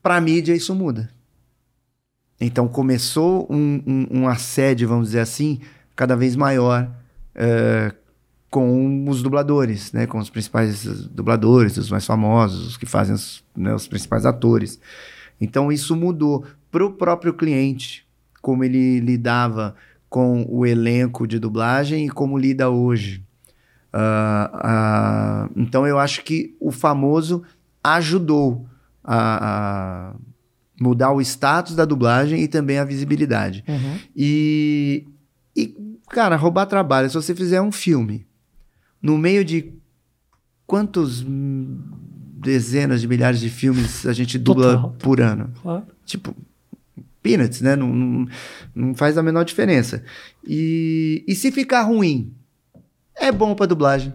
[0.00, 1.10] para mídia isso muda.
[2.40, 5.60] Então começou um, um, um assédio, vamos dizer assim,
[5.94, 6.90] cada vez maior
[7.34, 7.92] eh,
[8.50, 10.06] com os dubladores, né?
[10.06, 14.80] com os principais dubladores, os mais famosos, os que fazem os, né, os principais atores.
[15.40, 18.04] Então isso mudou para o próprio cliente,
[18.42, 19.76] como ele lidava
[20.08, 23.24] com o elenco de dublagem e como lida hoje.
[23.92, 27.44] Ah, ah, então eu acho que o famoso
[27.82, 28.66] ajudou
[29.02, 30.14] a, a
[30.80, 33.64] mudar o status da dublagem e também a visibilidade.
[33.68, 33.98] Uhum.
[34.16, 35.06] E,
[35.56, 35.74] e,
[36.08, 37.08] cara, roubar trabalho.
[37.08, 38.26] Se você fizer um filme
[39.02, 39.72] no meio de
[40.66, 44.96] quantos dezenas de milhares de filmes a gente dubla Total.
[44.98, 45.52] por ano?
[45.62, 45.86] Claro.
[46.04, 46.34] Tipo,
[47.22, 47.76] peanuts, né?
[47.76, 48.28] Não, não,
[48.74, 50.02] não faz a menor diferença.
[50.46, 52.32] E, e se ficar ruim,
[53.16, 54.12] é bom pra dublagem.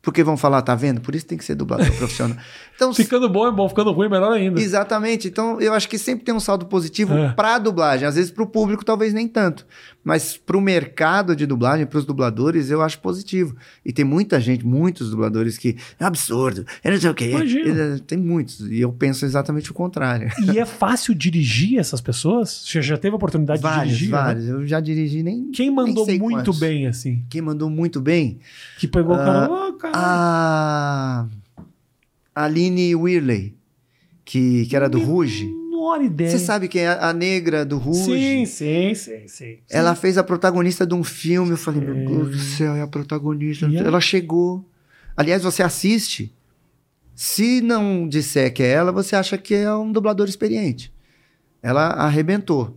[0.00, 1.00] Porque vão falar, tá vendo?
[1.00, 2.36] Por isso tem que ser dublador profissional.
[2.76, 4.60] Então, Ficando bom é bom, ficando ruim é melhor ainda.
[4.60, 5.28] Exatamente.
[5.28, 7.32] Então, eu acho que sempre tem um saldo positivo É.
[7.32, 8.06] pra dublagem.
[8.06, 9.64] Às vezes pro público talvez nem tanto,
[10.02, 13.54] mas pro mercado de dublagem, pros dubladores, eu acho positivo.
[13.84, 17.30] E tem muita gente, muitos dubladores que é absurdo, eu não sei o quê.
[17.30, 17.96] Imagino.
[17.96, 20.30] E, Tem muitos, e eu penso exatamente o contrário.
[20.52, 22.64] E é fácil dirigir essas pessoas?
[22.66, 24.10] Você já teve a oportunidade de vários, dirigir?
[24.10, 24.18] né?
[24.18, 24.48] vários.
[24.48, 26.58] Eu já dirigi nem Quem mandou sei muito quantos.
[26.58, 27.22] bem, assim?
[27.30, 28.40] Quem mandou muito bem?
[28.78, 29.52] Que pegou o Ah, cara.
[29.52, 29.92] Ô, cara.
[29.96, 31.26] A
[32.34, 33.54] Aline Whirley,
[34.24, 35.44] que, que era do Ruge.
[35.46, 36.30] Menor ideia.
[36.30, 38.04] Você sabe quem é a negra do Ruge?
[38.04, 39.58] Sim, sim, sim, sim.
[39.70, 41.50] Ela fez a protagonista de um filme.
[41.52, 42.04] Eu falei, meu É.
[42.04, 43.66] Deus do céu, é a protagonista.
[43.66, 44.64] Ela- Ela chegou.
[45.16, 46.32] Aliás, você assiste.
[47.14, 50.92] Se não disser que é ela, você acha que é um dublador experiente.
[51.62, 52.76] Ela arrebentou.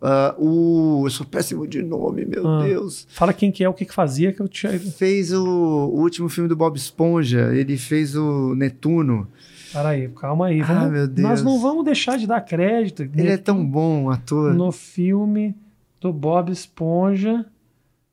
[0.00, 1.02] Ah, o...
[1.06, 2.62] Eu sou péssimo de nome, meu Ah.
[2.62, 3.06] Deus.
[3.10, 4.78] Fala quem que é, o que que fazia, que eu tinha...
[4.78, 5.44] Fez o...
[5.44, 7.52] o último filme do Bob Esponja.
[7.54, 9.26] Ele fez o Netuno.
[9.72, 10.60] Peraí, calma aí.
[10.62, 10.90] Ah, Vamos...
[10.92, 11.28] meu Deus.
[11.28, 13.02] Nós não vamos deixar de dar crédito.
[13.02, 14.54] Ele é tão bom, ator.
[14.54, 15.54] No filme
[16.00, 17.44] do Bob Esponja.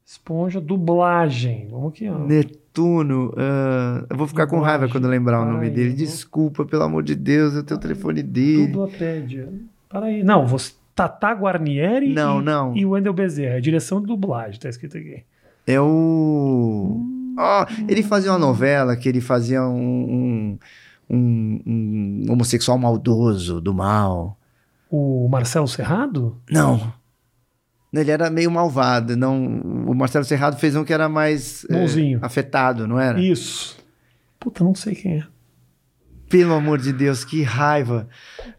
[0.06, 1.68] Esponja, dublagem.
[1.72, 2.18] Vamos aqui, ó.
[2.20, 3.34] Netuno.
[3.38, 4.92] ah, eu vou ficar com raiva Dublagem.
[4.92, 5.94] quando lembrar o Para nome aí, dele.
[5.94, 8.68] Desculpa, pelo amor de Deus, eu tenho o telefone dele.
[8.68, 9.50] Dublapédia.
[9.90, 10.24] Peraí.
[10.24, 10.74] Não, você...
[10.96, 12.76] Tata Guarnieri Não, e, não.
[12.78, 13.60] e Wendel Bezerra.
[13.62, 15.24] Direção de dublagem, tá escrito aqui.
[15.68, 17.02] É o.
[17.38, 20.58] Ó, ele fazia uma novela que ele fazia um,
[21.10, 24.38] um, um- um homossexual maldoso, do mal.
[24.90, 26.38] O Marcelo Serrado?
[26.50, 26.94] Não.
[27.94, 29.16] Ele era meio malvado.
[29.18, 29.44] Não,
[29.88, 32.20] o Marcelo Serrado fez um que era mais é, Bonzinho.
[32.22, 33.20] afetado, não era?
[33.20, 33.78] Isso.
[34.40, 35.24] Puta, não sei quem é.
[36.38, 38.08] Pelo amor de Deus, que raiva.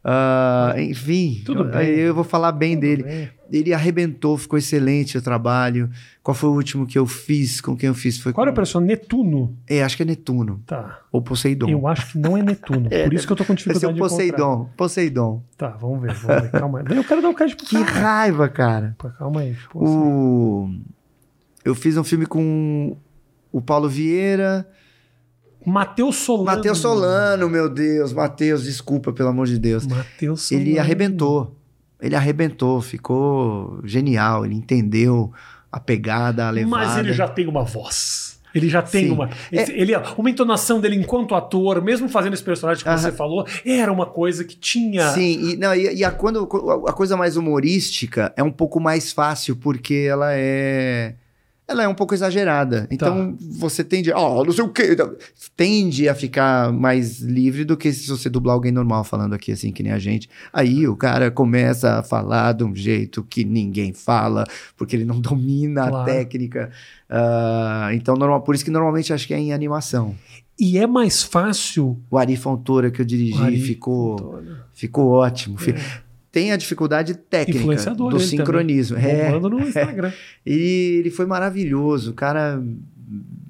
[0.02, 3.02] Ah, enfim, Tudo eu, eu vou falar bem Tudo dele.
[3.02, 3.30] bem.
[3.52, 5.90] Ele arrebentou, ficou excelente o trabalho.
[6.22, 7.60] Qual foi o último que eu fiz?
[7.60, 8.18] Com quem eu fiz?
[8.18, 8.56] Foi Qual era o com...
[8.56, 8.96] personagem?
[8.96, 9.56] Netuno.
[9.68, 10.62] É, acho que é Netuno.
[10.66, 11.00] Tá.
[11.12, 11.68] Ou Poseidon.
[11.68, 12.88] Eu acho que não é Netuno.
[12.90, 14.08] É, por isso que eu tô com Esse é dificuldade o encontrar.
[14.16, 14.70] Poseidon.
[14.76, 15.42] Poseidon.
[15.56, 16.50] Tá, vamos ver, vamos ver.
[16.52, 16.96] Calma aí.
[16.96, 18.00] Eu quero dar o crédito pro Que cara.
[18.00, 18.94] raiva, cara.
[18.98, 19.54] Pô, Calma aí.
[19.70, 20.70] Pô, O...
[21.64, 22.96] Eu fiz um filme com
[23.52, 24.66] o Paulo Vieira.
[25.66, 26.56] Matheus Solano.
[26.56, 28.12] Matheus Solano, meu Deus.
[28.12, 29.86] Matheus, desculpa, pelo amor de Deus.
[29.86, 30.66] Matheus Solano.
[30.66, 31.56] Ele arrebentou.
[32.00, 32.80] Ele arrebentou.
[32.80, 34.44] Ficou genial.
[34.46, 35.32] Ele entendeu
[35.70, 36.86] a pegada, a levada.
[36.86, 38.36] Mas ele já tem uma voz.
[38.54, 39.10] Ele já tem Sim.
[39.10, 39.30] É uma.
[39.52, 43.92] esse- Ele, uma entonação dele enquanto ator, mesmo fazendo esse personagem que você falou, era
[43.92, 45.10] uma coisa que tinha.
[45.10, 46.48] Sim, e, não, e, e a, quando,
[46.88, 51.16] a coisa mais humorística é um pouco mais fácil, porque ela é.
[51.68, 52.86] Ela é um pouco exagerada.
[52.92, 54.12] Então você tende.
[54.12, 54.96] Ó, não sei o quê.
[55.56, 59.72] Tende a ficar mais livre do que se você dublar alguém normal falando aqui, assim,
[59.72, 60.28] que nem a gente.
[60.52, 64.44] Aí o cara começa a falar de um jeito que ninguém fala,
[64.76, 65.96] porque ele não domina Claro.
[65.96, 66.70] a técnica.
[67.10, 70.14] Ah, então, normal, por isso que normalmente acho que é em animação.
[70.58, 71.98] E é mais fácil.
[72.10, 74.66] O Ari Fontoura que eu dirigi ficou, Fontoura.
[74.72, 75.58] ficou ótimo.
[75.58, 75.74] Fi-
[76.36, 78.98] Tem a dificuldade técnica do sincronismo.
[78.98, 79.10] também.
[79.10, 80.12] É, no Instagram.
[80.44, 82.62] ele, ele foi maravilhoso, o cara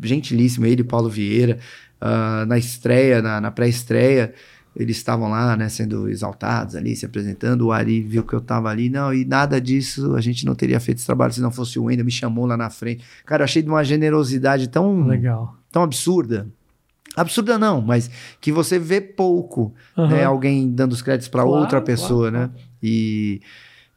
[0.01, 1.59] gentilíssimo, ele e Paulo Vieira.
[2.01, 4.33] ah, na estreia, na, na pré-estreia,
[4.77, 7.63] eles estavam lá, né, sendo exaltados ali, se apresentando.
[7.67, 10.79] O Ari viu que eu tava ali, não, e nada disso, a gente não teria
[10.79, 13.03] feito esse trabalho se não fosse o Wendel, me chamou lá na frente.
[13.25, 15.57] Cara, eu achei de uma generosidade tão, Legal.
[15.73, 16.47] tão absurda.
[17.17, 18.11] Absurda não, mas
[18.43, 20.09] que você vê pouco, Aham.
[20.09, 22.51] né, alguém dando os créditos para Claro, outra pessoa, claro, né?
[22.87, 23.41] E,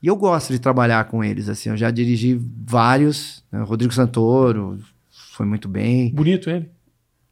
[0.02, 4.80] e eu gosto de trabalhar com eles, assim, eu já dirigi vários, né, Rodrigo Santoro
[5.10, 6.12] foi muito bem.
[6.14, 6.70] Bonito ele.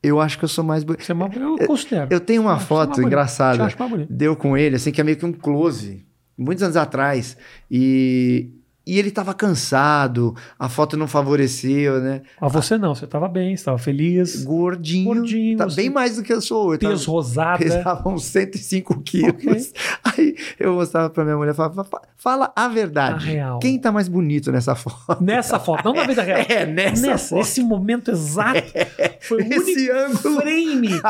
[0.01, 1.03] Eu acho que eu sou mais bonito.
[1.03, 2.07] Você é mais, eu considero.
[2.09, 4.13] Eu tenho uma foto engraçada, Eu acho mais bonito.
[4.13, 6.05] deu com ele, assim, que é meio que um close,
[6.37, 7.35] muitos anos atrás,
[7.69, 8.51] e,
[8.87, 12.21] e ele tava cansado, a foto não favoreceu, né?
[12.41, 14.43] Mas você não, você estava bem, você estava feliz.
[14.43, 16.77] Gordinho, Gordinho, tá bem mais do que eu sou.
[16.77, 17.57] Tava- Peso rosada.
[17.59, 19.27] pesava uns 105 quilos.
[19.33, 19.71] Ok.
[20.17, 23.15] Aí eu mostrava pra minha mulher, falava, "Fa- fala a verdade.
[23.15, 23.59] A real.
[23.59, 25.21] Quem tá mais bonito nessa foto?
[25.23, 26.37] Nessa foto, não na vida real.
[26.47, 27.41] É, nessa foto.
[27.41, 28.61] Esse momento exato.
[29.21, 31.01] Foi o Esse único ângulo frame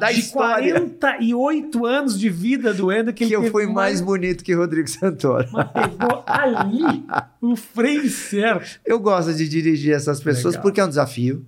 [0.00, 4.42] da de história 48 anos de vida do Ender que, que eu fui mais bonito
[4.44, 5.46] que Rodrigo Santoro.
[5.52, 7.04] Mas pegou ali
[7.40, 8.80] o frame certo.
[8.84, 10.62] Eu gosto de dirigir essas pessoas Legal.
[10.62, 11.44] porque é um desafio.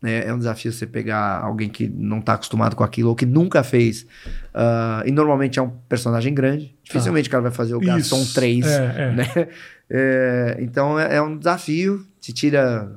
[0.00, 0.26] né?
[0.26, 3.62] É um desafio você pegar alguém que não tá acostumado com aquilo ou que nunca
[3.62, 4.04] fez.
[4.52, 6.74] Ah, e normalmente é um personagem grande.
[6.82, 8.34] Dificilmente o cara vai fazer o Garçom Isso.
[8.34, 8.66] 3.
[8.66, 9.12] É, é.
[9.12, 9.48] né?
[9.90, 12.90] É, então é, é um desafio, te tira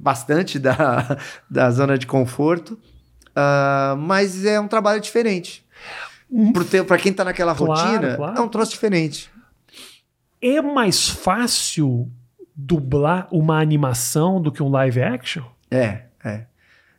[0.00, 1.18] bastante da,
[1.50, 2.78] da zona de conforto,
[3.34, 5.64] ah, mas é um trabalho diferente.
[6.86, 8.38] Para quem tá naquela Claro, rotina, claro.
[8.38, 9.30] é um troço diferente.
[10.40, 12.10] É mais fácil
[12.54, 15.44] dublar uma animação do que um live action?
[15.70, 16.46] É, é.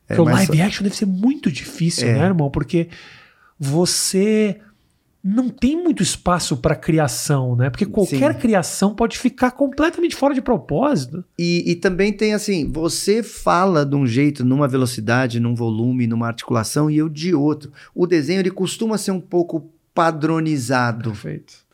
[0.08, 2.14] É, Porque o live action deve ser muito difícil, É.
[2.14, 2.50] né, irmão?
[2.50, 2.90] Porque
[3.60, 4.60] você
[5.22, 7.70] não tem muito espaço para criação, né?
[7.70, 8.40] Porque qualquer Sim.
[8.40, 11.24] criação pode ficar completamente fora de propósito.
[11.38, 16.28] E, e também tem assim, você fala de um jeito, numa velocidade, num volume, numa
[16.28, 17.72] articulação, e eu de outro.
[17.94, 21.12] O desenho ele costuma ser um pouco padronizado.
[21.12, 21.69] Perfeito.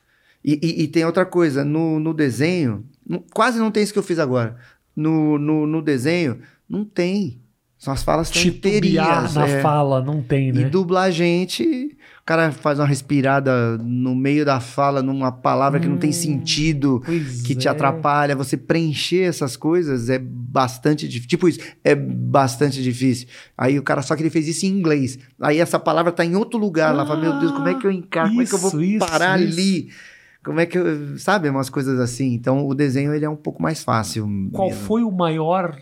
[0.47, 2.85] E, e- e tem outra coisa, no, no desenho,
[3.33, 4.55] quase não tem isso que eu fiz agora.
[4.95, 6.37] No, no, no desenho,
[6.69, 7.41] não tem.
[7.77, 9.61] São as falas Titubear na é.
[9.61, 10.61] fala não tem, né?
[10.61, 11.63] E dublar gente,
[12.21, 16.13] o cara faz uma respirada no meio da fala, numa palavra que não tem Hum,
[16.13, 17.03] sentido
[17.45, 17.71] que te é.
[17.71, 21.27] atrapalha, você preencher essas coisas é bastante difícil.
[21.29, 23.27] Tipo isso, é bastante difícil.
[23.57, 25.19] Aí o cara só que ele fez isso em inglês.
[25.41, 26.95] Aí essa palavra tá em outro lugar.
[26.95, 28.29] lá fala, meu Deus, como é que eu encaixo?
[28.31, 29.59] Como é que eu vou isso, parar isso.
[29.59, 29.89] ali?
[30.45, 31.17] Como é que eu.
[31.17, 32.33] Sabe, umas coisas assim.
[32.33, 34.27] Então o desenho ele é um pouco mais fácil.
[34.53, 34.83] Qual mesmo.
[34.83, 35.77] foi o maior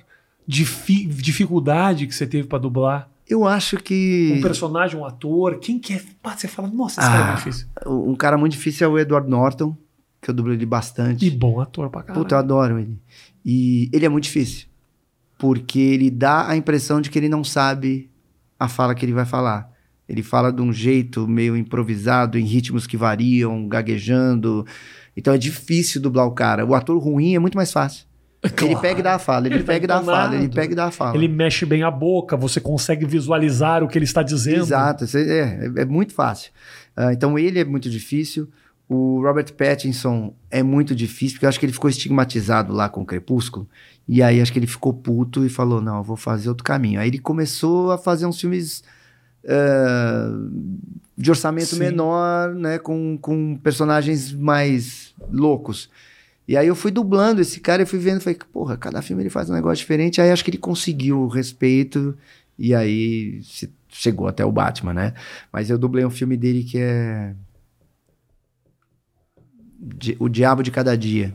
[0.47, 3.09] difi- dificuldade que você teve para dublar?
[3.28, 4.34] Eu acho que.
[4.38, 5.59] Um personagem, um ator?
[5.59, 6.01] Quem que é?
[6.22, 7.68] Pá, Você fala, nossa, esse cara é Ah, muito difícil.
[7.86, 9.76] Um cara muito difícil é o Edward Norton,
[10.22, 11.26] que eu dublo ele bastante.
[11.26, 12.24] E bom ator pra caralho.
[12.24, 12.97] Puta, eu adoro ele.
[13.45, 14.68] E ele é muito difícil.
[15.38, 18.09] Porque ele dá a impressão de que ele não sabe
[18.59, 19.72] a fala que ele vai falar.
[20.08, 24.66] Ele fala de um jeito meio improvisado, em ritmos que variam, gaguejando.
[25.16, 26.66] Então é difícil dublar o cara.
[26.66, 28.06] O ator ruim é muito mais fácil.
[28.62, 30.49] Ele pega e dá a fala, ele, Ele tá pega e dá a fala, ele
[30.49, 31.16] pega e dá a fala.
[31.16, 34.64] Ele mexe bem a boca, você consegue visualizar o que ele está dizendo.
[34.64, 36.51] Exato, é, é, é muito fácil.
[36.95, 38.49] Ah, então ele é muito difícil.
[38.89, 43.01] O Robert Pattinson é muito difícil, porque eu acho que ele ficou estigmatizado lá com
[43.01, 43.68] o Crepúsculo.
[44.08, 46.99] E aí acho que ele ficou puto e falou: não, eu vou fazer outro caminho.
[46.99, 48.84] Aí ele começou a fazer uns filmes
[49.48, 50.32] ah,
[51.18, 51.80] de orçamento Sim.
[51.80, 52.80] menor, né?
[52.80, 55.89] Com, com personagens mais loucos.
[56.48, 59.30] E aí eu fui dublando esse cara e fui vendo, falei, porra, cada filme ele
[59.30, 60.20] faz um negócio diferente.
[60.20, 62.18] Aí acho que ele conseguiu o respeito
[62.58, 63.41] e aí
[63.88, 65.14] chegou até o Batman, né?
[65.52, 67.34] Mas eu dublei um filme dele que é
[70.20, 71.34] O Diabo de Cada Dia.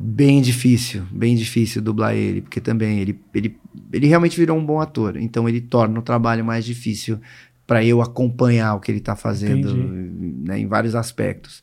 [0.00, 3.56] Bem difícil, bem difícil dublar ele, porque também ele, ele,
[3.92, 7.20] ele realmente virou um bom ator, então ele torna o trabalho mais difícil
[7.66, 11.62] para eu acompanhar o que ele tá fazendo né, em vários aspectos.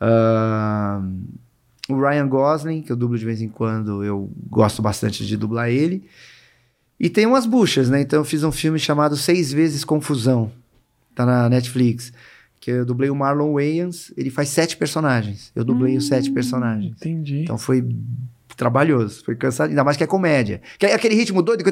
[0.00, 1.02] Ah,
[1.88, 5.70] o Ryan Gosling, que eu dublo de vez em quando, eu gosto bastante de dublar
[5.70, 6.04] ele.
[7.00, 8.02] E tem umas buchas, né?
[8.02, 10.52] Então eu fiz um filme chamado Seis Vezes Confusão.
[11.14, 12.12] Tá na Netflix.
[12.60, 14.12] Que eu dublei o Marlon Wayans.
[14.16, 15.52] Ele faz sete personagens.
[15.54, 16.92] Eu dublei os sete personagens.
[16.96, 17.42] Entendi.
[17.42, 17.84] Então foi
[18.56, 20.60] trabalhoso, foi cansado, ainda mais que é comédia.
[20.78, 21.62] Que é aquele ritmo doido,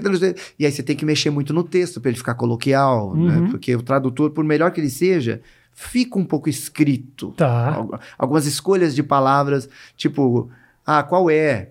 [0.58, 3.26] e aí você tem que mexer muito no texto para ele ficar coloquial, Uhum.
[3.26, 3.48] né?
[3.50, 5.40] Porque o tradutor, por melhor que ele seja,
[5.72, 7.32] fica um pouco escrito.
[7.36, 7.74] Tá.
[7.74, 10.48] Algu- Algumas escolhas de palavras, tipo,
[10.86, 11.70] ah, qual é?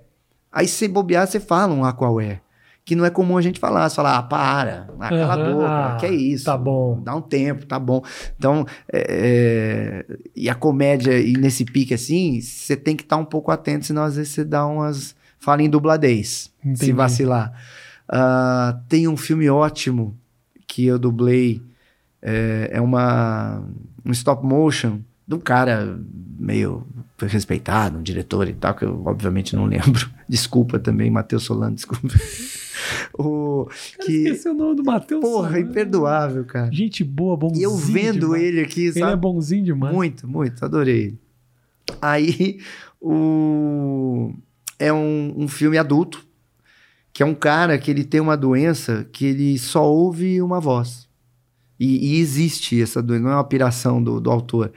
[0.52, 2.42] Aí se bobear, você fala um ah, qual é.
[2.86, 3.90] Que não é comum a gente falar.
[3.90, 6.46] Você fala, ah, para, ah, cala a boca, ah, que é isso.
[6.46, 7.02] tá bom.
[7.02, 8.04] Dá um tempo, tá bom.
[8.38, 8.64] Então,
[8.94, 13.50] é, é, e a comédia, e nesse pique assim, você tem que estar um pouco
[13.50, 15.16] atento, senão às vezes você dá umas.
[15.40, 16.92] Fala em dubladez, se Entendi.
[16.94, 17.52] vacilar.
[18.08, 20.16] Ah, tem um filme ótimo
[20.68, 21.62] que eu dublei,
[22.22, 23.64] é, é uma,
[24.06, 26.00] um stop motion de um cara
[26.38, 26.86] meio
[27.20, 30.10] respeitado, um diretor e tal, que eu obviamente não lembro.
[30.28, 32.08] Desculpa também, Matheus Solano, desculpa.
[33.18, 33.68] o,
[34.04, 35.22] que, Esqueci o nome do Matheus.
[35.22, 35.70] porra, Solano.
[35.70, 36.72] imperdoável, cara.
[36.72, 37.62] Gente boa, bonzinho.
[37.62, 38.44] E eu vendo demais.
[38.44, 39.14] ele aqui, Ele sabe?
[39.14, 39.94] é bonzinho demais.
[39.94, 41.20] Muito, muito, adorei ele.
[42.02, 42.60] Aí,
[43.00, 44.34] o...
[44.80, 46.26] é um, um filme adulto,
[47.14, 51.08] que é um cara que ele tem uma doença que ele só ouve uma voz.
[51.80, 54.72] E, e existe essa doença, não é uma piração do, do autor.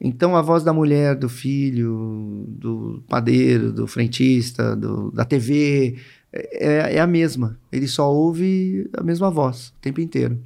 [0.00, 5.98] Então, a voz da mulher, do filho, do padeiro, do frentista, do, da TV,
[6.32, 7.58] é, é a mesma.
[7.70, 10.40] Ele só ouve a mesma voz o tempo inteiro.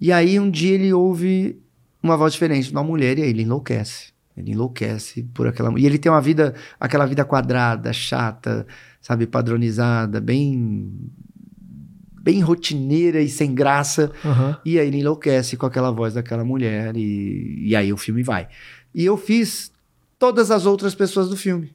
[0.00, 1.56] E aí, um dia, ele ouve
[2.02, 4.12] uma voz diferente uma mulher e aí ele enlouquece.
[4.36, 8.66] Ele enlouquece por aquela E ele tem uma vida, aquela vida quadrada, chata,
[9.00, 10.92] sabe, padronizada, bem
[12.24, 14.10] bem rotineira e sem graça.
[14.24, 14.58] Aham.
[14.64, 18.48] E aí ele enlouquece com aquela voz daquela mulher e, e aí o filme vai.
[18.94, 19.70] E eu fiz
[20.18, 21.74] todas as outras pessoas do filme.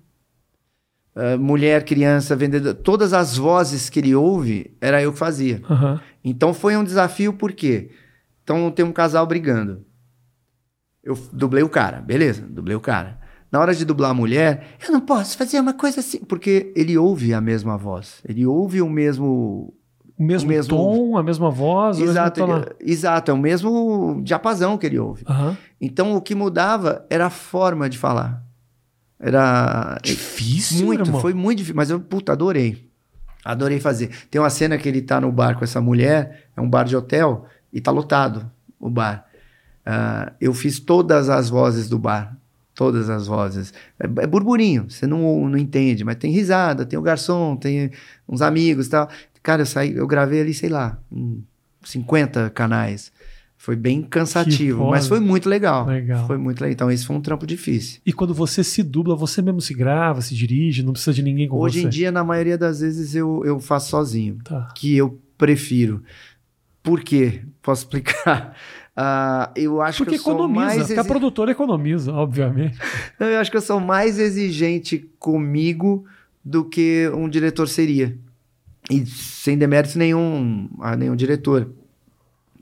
[1.16, 5.62] Ah, mulher, criança, vendedor, todas as vozes que ele ouve, era eu que fazia.
[5.70, 6.02] Aham.
[6.24, 7.92] Então foi um desafio, por quê?
[8.44, 9.86] Então tem um casal brigando.
[11.04, 13.20] Eu dublei o cara, beleza, dublei o cara.
[13.52, 16.98] Na hora de dublar a mulher, eu não posso fazer uma coisa assim, porque ele
[16.98, 19.74] ouve a mesma voz, ele ouve o mesmo.
[20.20, 22.42] O mesmo, O mesmo- tom, a mesma voz, Exato,
[22.82, 25.24] exato, é o mesmo diapasão que ele ouve.
[25.26, 25.58] Aham.
[25.80, 28.44] Então o que mudava era a forma de falar.
[29.20, 29.98] Era.
[30.04, 31.22] Difícil, Muito, irmão.
[31.22, 32.88] foi muito difícil, mas eu, puta, adorei.
[33.44, 34.10] Adorei fazer.
[34.30, 36.96] Tem uma cena que ele tá no bar com essa mulher, é um bar de
[36.96, 38.50] hotel, e tá lotado
[38.80, 39.26] o bar.
[39.86, 42.38] Ah, eu fiz todas as vozes do bar.
[42.76, 43.74] Todas as vozes.
[44.00, 47.92] É, é burburinho, você não, não entende, mas tem risada, tem o garçom, tem
[48.28, 49.10] uns amigos e tal.
[49.42, 51.44] Cara, eu saí, eu gravei ali, sei lá, em
[51.84, 53.12] 50 canais.
[53.58, 55.86] Foi bem cansativo, mas foi muito legal.
[55.86, 56.26] Legal.
[56.26, 56.72] Foi muito legal.
[56.72, 58.00] Então, esse foi um trampo difícil.
[58.06, 61.50] E quando você se dubla, você mesmo se grava, se dirige, não precisa de ninguém
[61.50, 61.88] com Hoje você.
[61.88, 64.38] em dia, na maioria das vezes, eu, eu faço sozinho.
[64.46, 64.70] Tá.
[64.74, 66.02] que eu prefiro.
[66.82, 67.42] Por quê?
[67.62, 68.56] Posso explicar?
[69.02, 72.78] Ah, eu acho Porque que eu sou economiza, mais porque a produtora economiza, obviamente.
[73.18, 76.04] eu acho que eu sou mais exigente comigo
[76.44, 78.18] do que um diretor seria.
[78.90, 81.70] E sem demérito nenhum a nenhum diretor.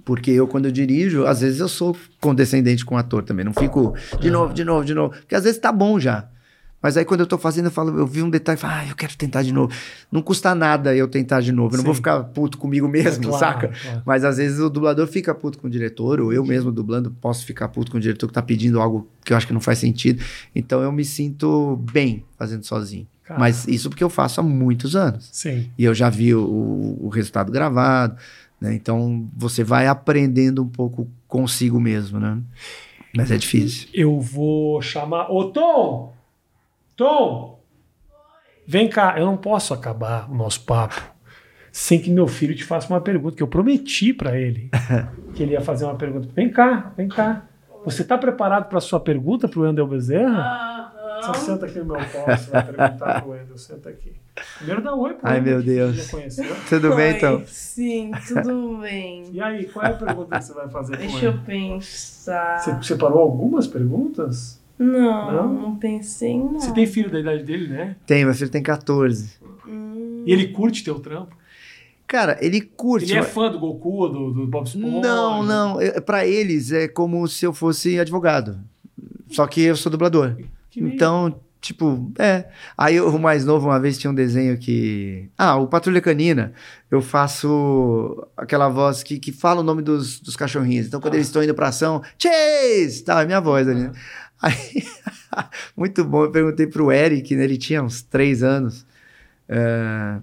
[0.03, 3.45] Porque eu, quando eu dirijo, às vezes eu sou condescendente com o ator também.
[3.45, 5.11] Não fico de novo, de novo, de novo.
[5.13, 6.29] Porque às vezes tá bom já.
[6.81, 8.95] Mas aí quando eu tô fazendo, eu falo, eu vi um detalhe falo, ah, eu
[8.95, 9.73] quero tentar de novo.
[10.11, 11.73] Não custa nada eu tentar de novo.
[11.73, 13.67] Eu não vou ficar puto comigo mesmo, Claro, saca?
[13.81, 14.01] claro.
[14.05, 17.45] Mas às vezes o dublador fica puto com o diretor, ou eu mesmo dublando posso
[17.45, 19.79] ficar puto com o diretor que tá pedindo algo que eu acho que não faz
[19.79, 20.23] sentido.
[20.55, 23.07] Então eu me sinto bem fazendo sozinho.
[23.27, 23.39] Cara.
[23.39, 25.29] Mas isso porque eu faço há muitos anos.
[25.33, 25.69] Sim.
[25.77, 28.15] E eu já vi o, o resultado gravado,
[28.59, 28.73] né?
[28.73, 32.39] Então você vai aprendendo um pouco consigo mesmo, né?
[33.13, 33.89] Mas é difícil.
[33.93, 35.29] Eu vou chamar.
[35.29, 36.13] Ô, Tom!
[36.95, 37.59] Tom!
[38.65, 41.01] Vem cá, eu não posso acabar o nosso papo
[41.69, 44.71] sem que meu filho te faça uma pergunta, que eu prometi pra ele
[45.35, 46.27] que ele ia fazer uma pergunta.
[46.33, 47.45] Vem cá, vem cá.
[47.85, 50.93] Você tá preparado pra sua pergunta pro Wendel Bezerra?
[51.21, 51.33] Você Aham.
[51.33, 54.13] senta aqui no meu colo, você vai perguntar pro Wendel, senta aqui.
[54.57, 55.95] Primeiro dá oi pro Ai, Wendel, meu Deus.
[55.95, 56.55] já conheceu.
[56.69, 57.43] Tudo bem, Oi, então?
[57.47, 59.25] Sim, tudo bem.
[59.33, 62.59] E aí, qual é a pergunta que você vai fazer Deixa eu pensar.
[62.59, 64.59] Você separou algumas perguntas?
[64.77, 65.53] Não, Não?
[65.53, 66.59] não, pensei não.
[66.59, 67.95] Você tem filho da idade dele, né?
[68.05, 69.31] Tem, meu filho tem 14.
[69.67, 71.35] Hum, E ele curte teu trampo?
[72.05, 73.05] Cara, ele curte.
[73.11, 74.99] Ele é mas- fã do Goku, do, do Bob Esponja?
[75.01, 75.77] Não, não.
[76.05, 78.59] Pra eles é como se eu fosse advogado.
[79.31, 80.35] Só que eu sou dublador.
[80.85, 82.47] Então, tipo, é.
[82.77, 85.29] Aí o mais novo, uma vez tinha um desenho que.
[85.37, 86.53] Ah, o Patrulha Canina.
[86.89, 90.87] Eu faço aquela voz que, que fala o nome dos, dos cachorrinhos.
[90.87, 91.17] Então, quando Ah.
[91.17, 93.03] eles estão indo pra ação, Chase!
[93.03, 93.81] Tá, é minha voz ali.
[93.83, 93.91] né?
[94.41, 94.53] Aí,
[95.75, 96.23] muito bom.
[96.25, 97.43] Eu perguntei pro Eric, né?
[97.43, 98.85] Ele tinha uns três anos.
[99.49, 100.19] É,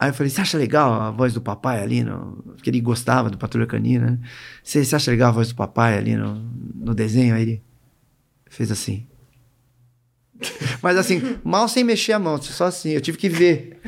[0.00, 2.04] Aí eu falei, você acha legal a voz do papai ali?
[2.04, 2.36] No...
[2.54, 4.18] Porque ele gostava do Patrulha Canina, né?
[4.62, 6.36] Você, você acha legal a voz do papai ali no,
[6.76, 7.34] no desenho?
[7.34, 7.62] Aí ele
[8.48, 9.07] fez assim.
[10.82, 12.90] Mas assim, mal sem mexer a mão, só assim.
[12.90, 13.80] Eu tive que ver.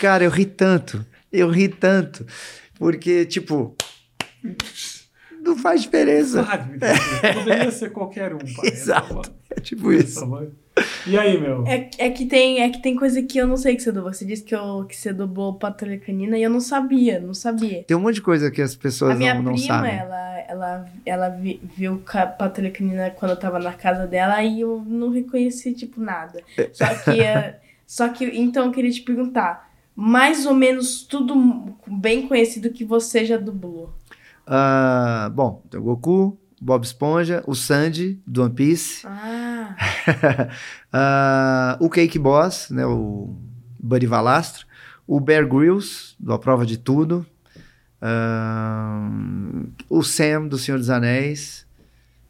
[0.00, 1.04] Cara, eu ri tanto.
[1.32, 2.26] Eu ri tanto.
[2.78, 3.76] Porque, tipo.
[5.40, 6.44] Não faz diferença.
[6.44, 6.78] Sabe?
[7.34, 8.68] Poderia ser qualquer um, pai.
[8.70, 9.32] Exato.
[9.50, 10.20] É tipo isso.
[11.06, 11.64] E aí, meu?
[11.66, 14.12] É, é, que tem, é que tem coisa que eu não sei que você dublou.
[14.12, 17.84] Você disse que, eu, que você dublou Patrulha Canina e eu não sabia, não sabia.
[17.84, 19.92] Tem um monte de coisa que as pessoas A minha não, não prima, sabem.
[19.92, 22.02] ela, ela, ela vi- viu
[22.38, 26.42] Patrulha Canina quando eu tava na casa dela e eu não reconheci, tipo, nada.
[26.72, 31.34] Só que, eh, só que, então eu queria te perguntar, mais ou menos tudo
[31.86, 33.92] bem conhecido que você já dublou.
[34.46, 39.76] Ah, bom, tem o Goku, Bob Esponja, o Sandy, do One Piece, Ah,
[40.92, 43.36] ah, o Cake Boss, né, o
[43.78, 44.66] Buddy Valastro,
[45.06, 47.24] o Bear Grylls, do A Prova de Tudo,
[48.00, 49.08] ah,
[49.88, 51.66] o Sam, do Senhor dos Anéis,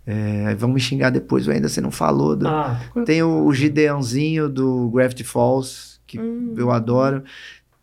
[0.07, 2.37] é, vão me xingar depois, ainda você não falou.
[2.37, 6.55] do- Ah, Tem o, o Gideãozinho do Gravity Falls, que hum.
[6.57, 7.24] eu adoro.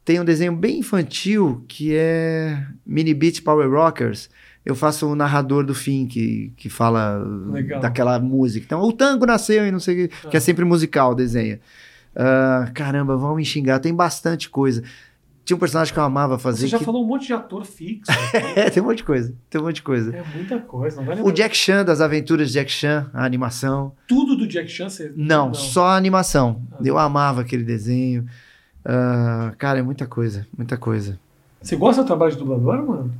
[0.05, 4.29] Tem um desenho bem infantil que é Mini Beat Power Rockers.
[4.65, 7.17] Eu faço o narrador do fim, que, que fala
[7.51, 7.81] Legal.
[7.81, 8.65] daquela música.
[8.65, 10.41] Então, o tango nasceu e não sei o que, que é Ah.
[10.41, 11.59] sempre musical o desenho.
[12.15, 14.81] Ah, caramba, vão me xingar, tem bastante coisa.
[15.43, 16.61] Tinha um personagem que eu amava fazer.
[16.61, 18.09] Você já que- falou um monte de ator fixo.
[18.55, 19.33] É, tem um monte de coisa.
[19.49, 20.15] Tem um monte de coisa.
[20.15, 21.31] é muita coisa, não vai O.
[21.33, 23.91] Jack Chan, das aventuras de Jack Chan, a animação.
[24.07, 25.11] Tudo do Jack Chan, você...
[25.17, 26.61] Não, só a animação.
[26.71, 26.77] Ah.
[26.85, 28.25] Eu amava aquele desenho.
[28.85, 31.19] Ah, cara, é muita coisa, muita coisa.
[31.61, 33.13] Você gosta do trabalho de dublador, mano?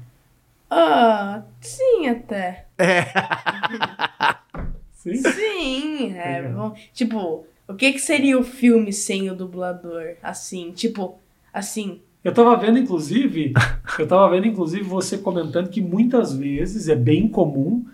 [0.76, 2.66] Ah, sim, até.
[4.92, 5.16] Sim.
[5.18, 6.42] Sim, é.
[6.42, 6.70] Legal.
[6.70, 6.76] bom.
[6.94, 10.16] Tipo, o que que seria o filme sem o dublador?
[10.24, 11.20] Assim, tipo,
[11.54, 12.02] assim.
[12.24, 13.54] Eu tava vendo, inclusive,
[14.00, 17.86] eu tava vendo, inclusive, você comentando que muitas vezes é bem comum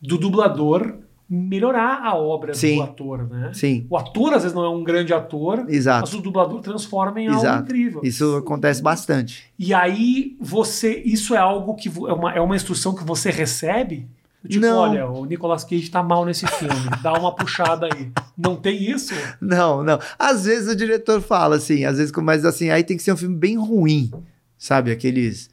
[0.00, 0.98] do dublador
[1.32, 2.76] melhorar a obra Sim.
[2.76, 3.52] do ator, né?
[3.54, 6.16] Sim, O ator, às vezes, não é um grande ator, mas exato.
[6.18, 7.62] o dublador transforma em algo Exato.
[7.62, 8.00] incrível.
[8.02, 9.44] Isso acontece bastante.
[9.56, 11.00] E aí, você.
[11.04, 11.88] Isso é algo que.
[11.88, 14.08] É uma, é uma instrução que você recebe?
[14.48, 14.78] Tipo, Não.
[14.78, 18.10] olha, o Nicolas Cage tá mal nesse filme, dá uma puxada aí.
[18.36, 19.12] Não tem isso?
[19.38, 19.98] Não, não.
[20.18, 23.18] Às vezes o diretor fala assim, às vezes, mas assim, aí tem que ser um
[23.18, 24.10] filme bem ruim,
[24.56, 24.90] sabe?
[24.92, 25.50] Aqueles,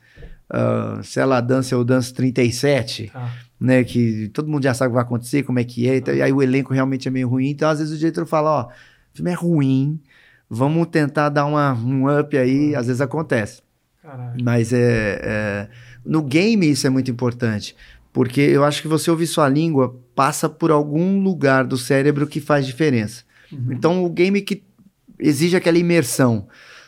[0.50, 3.30] ah, sei lá, Dance ou Dance 37, Tá.
[3.60, 3.84] Né?
[3.84, 6.22] Que todo mundo já sabe o que vai acontecer, como é que é, então, e
[6.22, 7.50] aí o elenco realmente é meio ruim.
[7.50, 8.72] Então, às vezes o diretor fala, ó, o
[9.16, 10.00] filme é ruim,
[10.50, 13.62] vamos tentar dar uma, um up aí, às vezes acontece.
[14.02, 14.44] Caralho.
[14.44, 15.70] Mas é, é,
[16.06, 17.76] no game isso é muito importante,
[18.14, 22.40] porque eu acho que você ouvir sua língua passa por algum lugar do cérebro que
[22.40, 23.24] faz diferença.
[23.52, 23.68] Uhum.
[23.72, 24.64] Então o game que
[25.20, 26.48] exige aquela imersão,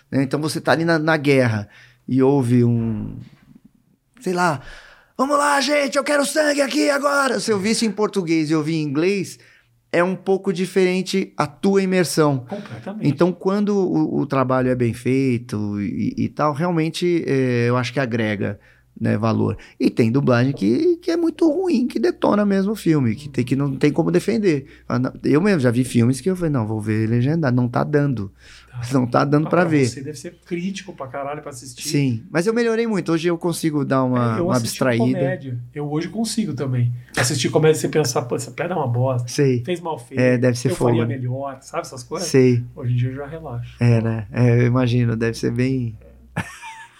[0.09, 0.23] né?
[0.23, 1.67] Então você tá ali na, na guerra
[2.07, 3.17] e ouve um,
[4.21, 4.61] sei lá,
[5.19, 7.41] vamos lá gente, eu quero sangue aqui agora.
[7.41, 9.37] Se eu visse em português e ouvir em inglês,
[9.91, 12.45] é um pouco diferente a tua imersão.
[12.47, 13.05] Completamente.
[13.05, 17.91] Então, quando o, o trabalho é bem feito e, e tal, realmente é, eu acho
[17.91, 18.57] que agrega
[18.97, 19.57] né, valor.
[19.77, 23.43] E tem dublagem que, que é muito ruim, que detona mesmo o filme, que, tem,
[23.43, 24.67] que não tem como defender.
[25.23, 28.31] Eu mesmo já vi filmes que eu falei, não, vou ver legendado, não tá dando.
[28.91, 29.85] Não tá dando Ah, pra ver.
[29.85, 31.87] Você deve ser crítico pra caralho pra assistir.
[31.87, 33.11] Sim, mas eu melhorei muito.
[33.11, 35.03] Hoje eu consigo dar uma, É, eu uma abstraída.
[35.03, 35.59] comédia.
[35.73, 36.93] Eu hoje consigo também.
[37.17, 39.27] Assistir comédia e você pensar, pô, essa piada é uma bosta.
[39.27, 40.19] Sei, Fez mal feito.
[40.19, 41.15] É, deve ser Eu fogo, faria né?
[41.17, 42.27] melhor, sabe essas coisas?
[42.27, 42.63] sei.
[42.75, 43.75] Hoje em dia eu já relaxo.
[43.79, 44.27] É, né?
[44.31, 45.97] É, eu imagino, deve ser bem.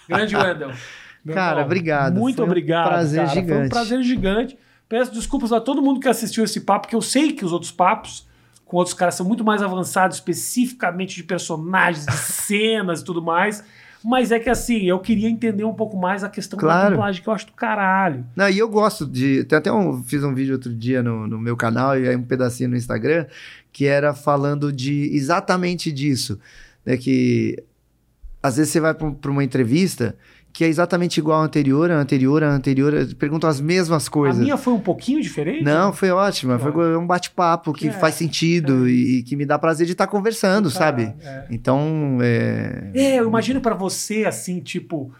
[0.08, 0.72] Grande Wendel.
[1.34, 2.16] Cara, irmão, obrigado.
[2.18, 2.88] Muito Foi um obrigado.
[2.88, 3.30] prazer cara.
[3.34, 3.70] Foi um gigante.
[3.70, 4.58] prazer gigante.
[4.88, 7.72] Peço desculpas a todo mundo que assistiu esse papo, porque eu sei que os outros
[7.72, 8.28] papos
[8.70, 13.64] com outros caras são muito mais avançados, especificamente de personagens, de cenas e tudo mais.
[14.06, 16.92] Mas é que assim, eu queria entender um pouco mais a questão da Claro.
[16.92, 18.24] dublagem, que eu acho do caralho.
[18.36, 19.44] Não, e eu gosto de.
[19.44, 20.04] Tem até um.
[20.04, 23.26] Fiz um vídeo outro dia no, no meu canal e aí um pedacinho no Instagram
[23.74, 26.40] que era falando de exatamente disso.
[26.86, 27.62] Né, que
[28.42, 30.16] às vezes você vai para uma entrevista
[30.52, 34.40] que é exatamente igual à anterior, a anterior, a anterior, perguntam as mesmas coisas.
[34.40, 35.64] A minha foi um pouquinho diferente?
[35.64, 36.58] Não, foi ótima.
[36.58, 36.74] Claro.
[36.74, 40.08] Foi um bate-papo que É, faz sentido é e, que me dá prazer de estar
[40.08, 41.14] conversando, sabe?
[41.22, 41.46] É.
[41.50, 42.92] Então, é.
[42.94, 45.14] É, eu imagino pra você assim, tipo,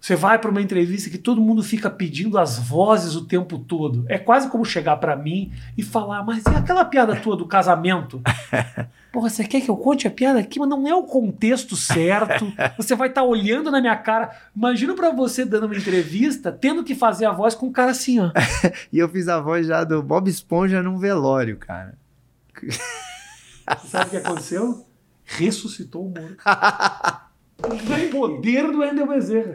[0.00, 4.06] você vai pra uma entrevista que todo mundo fica pedindo as vozes o tempo todo.
[4.08, 8.22] É quase como chegar pra mim e falar, mas e aquela piada tua do casamento?
[9.12, 12.50] Porra, você quer que eu conte a piada aqui, mas não é o contexto certo.
[12.78, 14.30] Você vai estar olhando na minha cara.
[14.56, 18.20] Imagina pra você dando uma entrevista, tendo que fazer a voz com um cara assim,
[18.20, 18.30] ó.
[18.90, 21.98] E eu fiz a voz já do Bob Esponja num velório, cara.
[23.84, 24.86] Sabe o que aconteceu?
[25.24, 26.42] Ressuscitou o morto.
[27.62, 29.54] O poder do Endel Bezerra.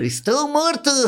[0.00, 0.90] Estou morto!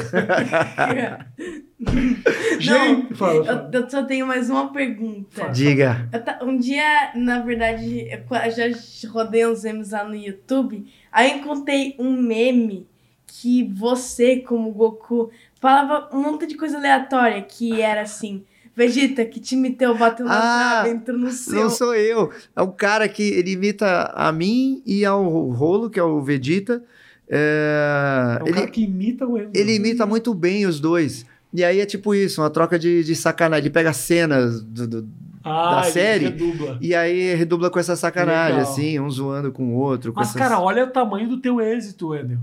[2.59, 3.71] Gente, fala, fala.
[3.73, 5.49] Eu, eu só tenho mais uma pergunta.
[5.51, 6.09] Diga.
[6.41, 8.65] Eu Um dia, na verdade, eu já
[9.09, 10.87] rodei uns memes lá no YouTube.
[11.11, 12.87] Aí encontrei um meme
[13.27, 15.31] que você, como Goku,
[15.61, 17.43] falava um monte de coisa aleatória.
[17.43, 18.45] Que era assim:
[18.77, 21.55] Vegeta, que time teu bateu na Ah, trave, entrou no seu.
[21.55, 22.31] Não sou eu.
[22.57, 26.83] É um cara que ele imita a mim e ao Rolo, que é o Vegeta.
[27.29, 29.51] É, É um ele, cara que imita o Ender.
[29.55, 31.25] ele imita muito bem os dois.
[31.53, 33.65] E aí é tipo isso, uma troca de, de sacanagem.
[33.67, 35.09] Ele pega cenas do- do,
[35.45, 36.25] ah, da ele série.
[36.27, 36.79] redubla.
[36.81, 38.73] e aí redubla com essa sacanagem, Legal.
[38.73, 40.13] assim, um zoando com o outro.
[40.13, 42.39] Com Mas, essas- cara, olha o tamanho do teu êxito, Wendel.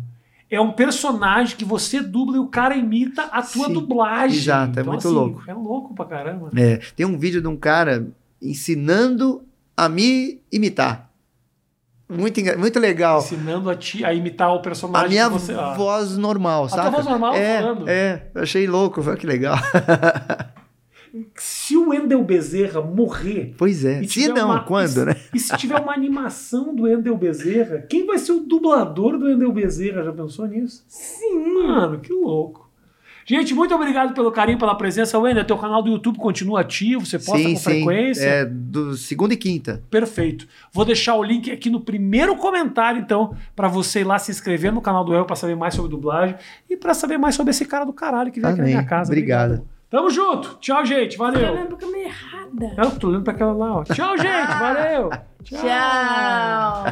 [0.52, 4.38] É um personagem que você dubla e o cara imita a tua Sim, dublagem.
[4.38, 5.44] exato, é Então, muito assim, louco.
[5.48, 6.50] É louco pra caramba.
[6.56, 8.06] É, tem um vídeo de um cara
[8.42, 9.44] ensinando
[9.78, 11.10] a me imitar.
[12.10, 13.20] Muito, muito legal.
[13.20, 15.54] Ensinando a, ti, a imitar o personagem A minha você...
[15.54, 15.74] ah.
[15.74, 16.96] voz normal, tua sabe?
[16.98, 17.88] voz normal é, falando.
[17.90, 19.56] É, achei louco, foi que legal.
[21.36, 23.54] Se o Wendel Bezerra morrer...
[23.58, 24.02] Pois é.
[24.04, 25.16] Se não, uma- quando, e, né?
[25.34, 29.52] E se tiver uma animação do Wendel Bezerra, quem vai ser o dublador do Wendel
[29.52, 30.04] Bezerra?
[30.04, 30.84] Já pensou nisso?
[30.88, 31.54] Sim.
[31.54, 32.70] Mano, que louco.
[33.24, 35.18] Gente, muito obrigado pelo carinho, pela presença.
[35.20, 38.26] Wendel, teu canal do YouTube continua ativo, você posta com frequência.
[38.26, 39.84] É, do segunda e quinta.
[39.92, 40.48] Perfeito.
[40.74, 44.72] Vou deixar o link aqui no primeiro comentário, então, pra você ir lá se inscrever
[44.74, 46.36] no canal do El pra saber mais sobre dublagem
[46.70, 48.76] e pra saber mais sobre esse cara do caralho que veio aqui na Amém.
[48.76, 49.12] minha casa.
[49.12, 49.62] Obrigado.
[49.92, 50.58] Tamo junto.
[50.62, 51.18] Tchau, gente.
[51.18, 51.52] Tô Valeu.
[51.52, 52.74] olhando pra câmera errada.
[52.78, 53.84] Eu tô olhando pra aquela lá, ó.
[53.84, 54.48] Tchau, gente.
[54.58, 55.10] Valeu.
[55.44, 56.86] Tchau.